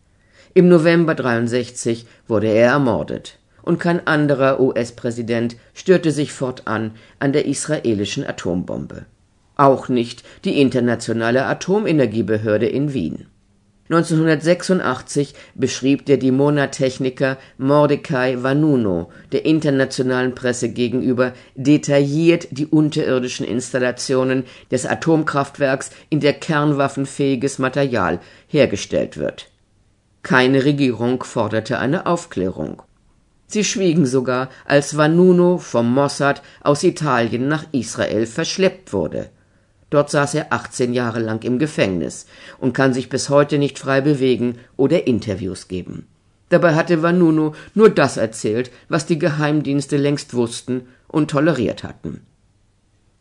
Im 0.55 0.69
November 0.69 1.15
63 1.15 2.07
wurde 2.29 2.49
er 2.49 2.73
ermordet. 2.73 3.39
Und 3.63 3.79
kein 3.79 4.07
anderer 4.07 4.61
US-Präsident 4.61 5.57
störte 5.73 6.11
sich 6.11 6.33
fortan 6.33 6.93
an 7.19 7.33
der 7.33 7.47
israelischen 7.47 8.27
Atombombe. 8.27 9.07
Auch 9.57 9.89
nicht 9.89 10.25
die 10.45 10.61
Internationale 10.61 11.47
Atomenergiebehörde 11.47 12.67
in 12.67 12.93
Wien. 12.93 13.27
1986 13.93 15.35
beschrieb 15.55 16.07
der 16.07 16.17
Dimona-Techniker 16.17 17.37
Mordecai 17.59 18.43
Vannuno 18.43 19.11
der 19.33 19.45
internationalen 19.45 20.35
Presse 20.35 20.71
gegenüber 20.71 21.35
detailliert 21.57 22.49
die 22.53 22.67
unterirdischen 22.67 23.47
Installationen 23.47 24.45
des 24.71 24.87
Atomkraftwerks, 24.87 25.91
in 26.09 26.21
der 26.21 26.33
kernwaffenfähiges 26.33 27.59
Material 27.59 28.19
hergestellt 28.47 29.19
wird. 29.19 29.51
Keine 30.23 30.65
Regierung 30.65 31.23
forderte 31.23 31.79
eine 31.79 32.07
Aufklärung. 32.07 32.83
Sie 33.47 33.65
schwiegen 33.65 34.07
sogar, 34.07 34.49
als 34.65 34.97
Vannuno 34.97 35.59
vom 35.59 35.93
Mossad 35.93 36.41
aus 36.63 36.83
Italien 36.83 37.47
nach 37.47 37.67
Israel 37.73 38.25
verschleppt 38.25 38.95
wurde 38.95 39.29
Dort 39.93 40.09
saß 40.09 40.37
er 40.37 40.55
18 40.55 40.95
Jahre 40.95 41.21
lang 41.21 41.45
im 41.45 41.59
Gefängnis 41.59 42.25
und 42.59 42.73
kann 42.73 42.95
sich 42.95 43.11
bis 43.11 43.29
heute 43.29 43.59
nicht 43.59 43.79
frei 43.79 44.01
bewegen 44.01 44.57
oder 44.79 45.07
Interviews 45.07 45.69
geben. 45.69 46.07
Dabei 46.49 46.75
hatte 46.75 47.03
Vanunu 47.03 47.53
nur 47.75 47.91
das 47.91 48.17
erzählt, 48.17 48.71
was 48.89 49.05
die 49.05 49.19
Geheimdienste 49.19 49.99
längst 49.99 50.33
wussten 50.33 50.89
und 51.09 51.31
toleriert 51.31 51.85
hatten. 51.85 52.23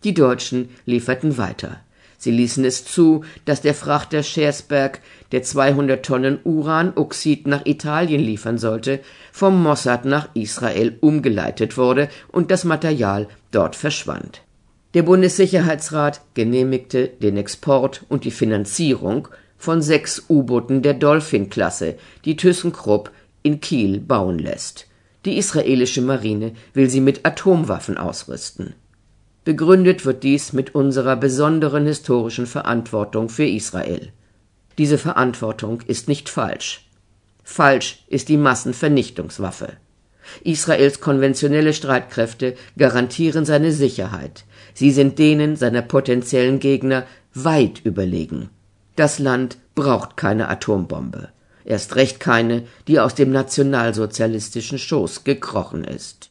Die 0.06 0.14
Deutschen 0.14 0.70
lieferten 0.86 1.38
weiter. 1.38 1.82
Sie 2.18 2.32
ließen 2.32 2.64
es 2.64 2.86
zu, 2.86 3.26
dass 3.44 3.60
der 3.60 3.74
Frachter 3.74 4.24
Schersberg, 4.24 5.02
der 5.34 5.44
200 5.44 6.06
Tonnen 6.06 6.40
Uranoxid 6.46 7.48
nach 7.48 7.66
Italien 7.66 8.22
liefern 8.22 8.58
sollte, 8.58 9.02
vom 9.34 9.62
Mossad 9.62 10.06
nach 10.06 10.30
Israel 10.36 10.98
umgeleitet 11.02 11.76
wurde 11.76 12.08
und 12.30 12.50
das 12.50 12.64
Material 12.64 13.28
dort 13.52 13.76
verschwand. 13.76 14.42
Der 14.94 15.04
Bundessicherheitsrat 15.04 16.22
genehmigte 16.34 17.08
den 17.08 17.38
Export 17.38 18.04
und 18.10 18.26
die 18.26 18.32
Finanzierung 18.32 19.30
von 19.58 19.82
sechs 19.82 20.26
U-Booten 20.28 20.82
der 20.82 20.96
Dolphin-Klasse, 20.96 21.96
die 22.26 22.36
ThyssenKrupp 22.36 23.12
in 23.42 23.62
Kiel 23.62 24.00
bauen 24.00 24.38
lässt. 24.38 24.88
Die 25.24 25.38
israelische 25.38 26.02
Marine 26.02 26.54
will 26.74 26.90
sie 26.90 27.00
mit 27.00 27.26
Atomwaffen 27.26 27.98
ausrüsten. 27.98 28.74
Begründet 29.46 30.06
wird 30.06 30.24
dies 30.24 30.52
mit 30.52 30.76
unserer 30.76 31.16
besonderen 31.16 31.86
historischen 31.86 32.46
Verantwortung 32.46 33.30
für 33.30 33.46
Israel. 33.46 34.12
Diese 34.78 34.98
Verantwortung 34.98 35.82
ist 35.88 36.08
nicht 36.08 36.28
falsch. 36.28 36.90
Falsch 37.44 38.04
ist 38.08 38.30
die 38.30 38.38
Massenvernichtungswaffe. 38.38 39.78
Israels 40.44 41.00
konventionelle 41.02 41.74
Streitkräfte 41.74 42.56
garantieren 42.78 43.46
seine 43.46 43.72
Sicherheit. 43.72 44.46
Sie 44.74 44.92
sind 44.92 45.20
denen 45.20 45.56
seiner 45.56 45.82
potenziellen 45.82 46.60
Gegner 46.60 47.06
weit 47.34 47.82
überlegen. 47.84 48.50
Das 48.96 49.20
Land 49.20 49.58
braucht 49.76 50.18
keine 50.18 50.50
Atombombe 50.50 51.30
erst 51.66 51.96
recht 51.96 52.20
keine, 52.20 52.64
die 52.88 53.00
aus 53.00 53.16
dem 53.16 53.32
nationalsozialistischen 53.32 54.78
Schoß 54.78 55.24
gekrochen 55.24 55.84
ist. 55.84 56.30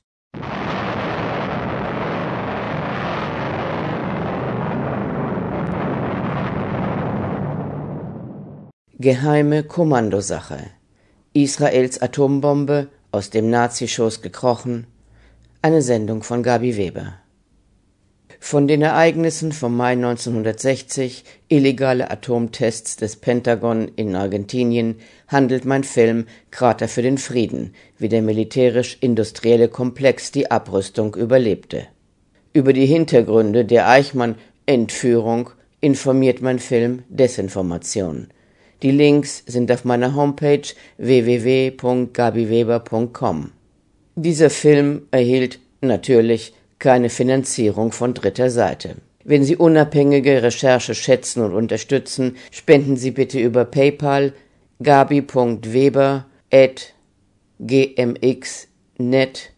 Geheime 8.98 9.62
Kommandosache 9.62 10.58
Israels 11.32 12.02
Atombombe 12.02 12.88
aus 13.12 13.30
dem 13.30 13.48
Nazischoß 13.48 14.20
gekrochen. 14.20 14.86
Eine 15.62 15.80
Sendung 15.80 16.22
von 16.22 16.42
Gabi 16.42 16.76
Weber. 16.76 17.14
Von 18.42 18.66
den 18.66 18.80
Ereignissen 18.80 19.52
vom 19.52 19.76
Mai 19.76 19.92
1960, 19.92 21.24
illegale 21.48 22.10
Atomtests 22.10 22.96
des 22.96 23.16
Pentagon 23.16 23.88
in 23.96 24.16
Argentinien, 24.16 24.96
handelt 25.28 25.66
mein 25.66 25.84
Film 25.84 26.24
Krater 26.50 26.88
für 26.88 27.02
den 27.02 27.18
Frieden, 27.18 27.74
wie 27.98 28.08
der 28.08 28.22
militärisch-industrielle 28.22 29.68
Komplex 29.68 30.32
die 30.32 30.50
Abrüstung 30.50 31.16
überlebte. 31.16 31.86
Über 32.54 32.72
die 32.72 32.86
Hintergründe 32.86 33.66
der 33.66 33.88
Eichmann-Entführung 33.88 35.50
informiert 35.82 36.40
mein 36.40 36.58
Film 36.58 37.02
Desinformation. 37.10 38.28
Die 38.82 38.90
Links 38.90 39.44
sind 39.46 39.70
auf 39.70 39.84
meiner 39.84 40.14
Homepage 40.14 40.62
www.gabiweber.com. 40.96 43.52
Dieser 44.16 44.50
Film 44.50 45.02
erhielt 45.10 45.60
natürlich 45.82 46.54
keine 46.80 47.10
Finanzierung 47.10 47.92
von 47.92 48.14
dritter 48.14 48.50
Seite. 48.50 48.96
Wenn 49.22 49.44
Sie 49.44 49.56
unabhängige 49.56 50.42
Recherche 50.42 50.96
schätzen 50.96 51.44
und 51.44 51.54
unterstützen, 51.54 52.36
spenden 52.50 52.96
Sie 52.96 53.12
bitte 53.12 53.38
über 53.38 53.64
PayPal 53.64 54.32
gabi.weber 54.82 56.26
at 56.52 56.94
gmx.net 57.60 59.52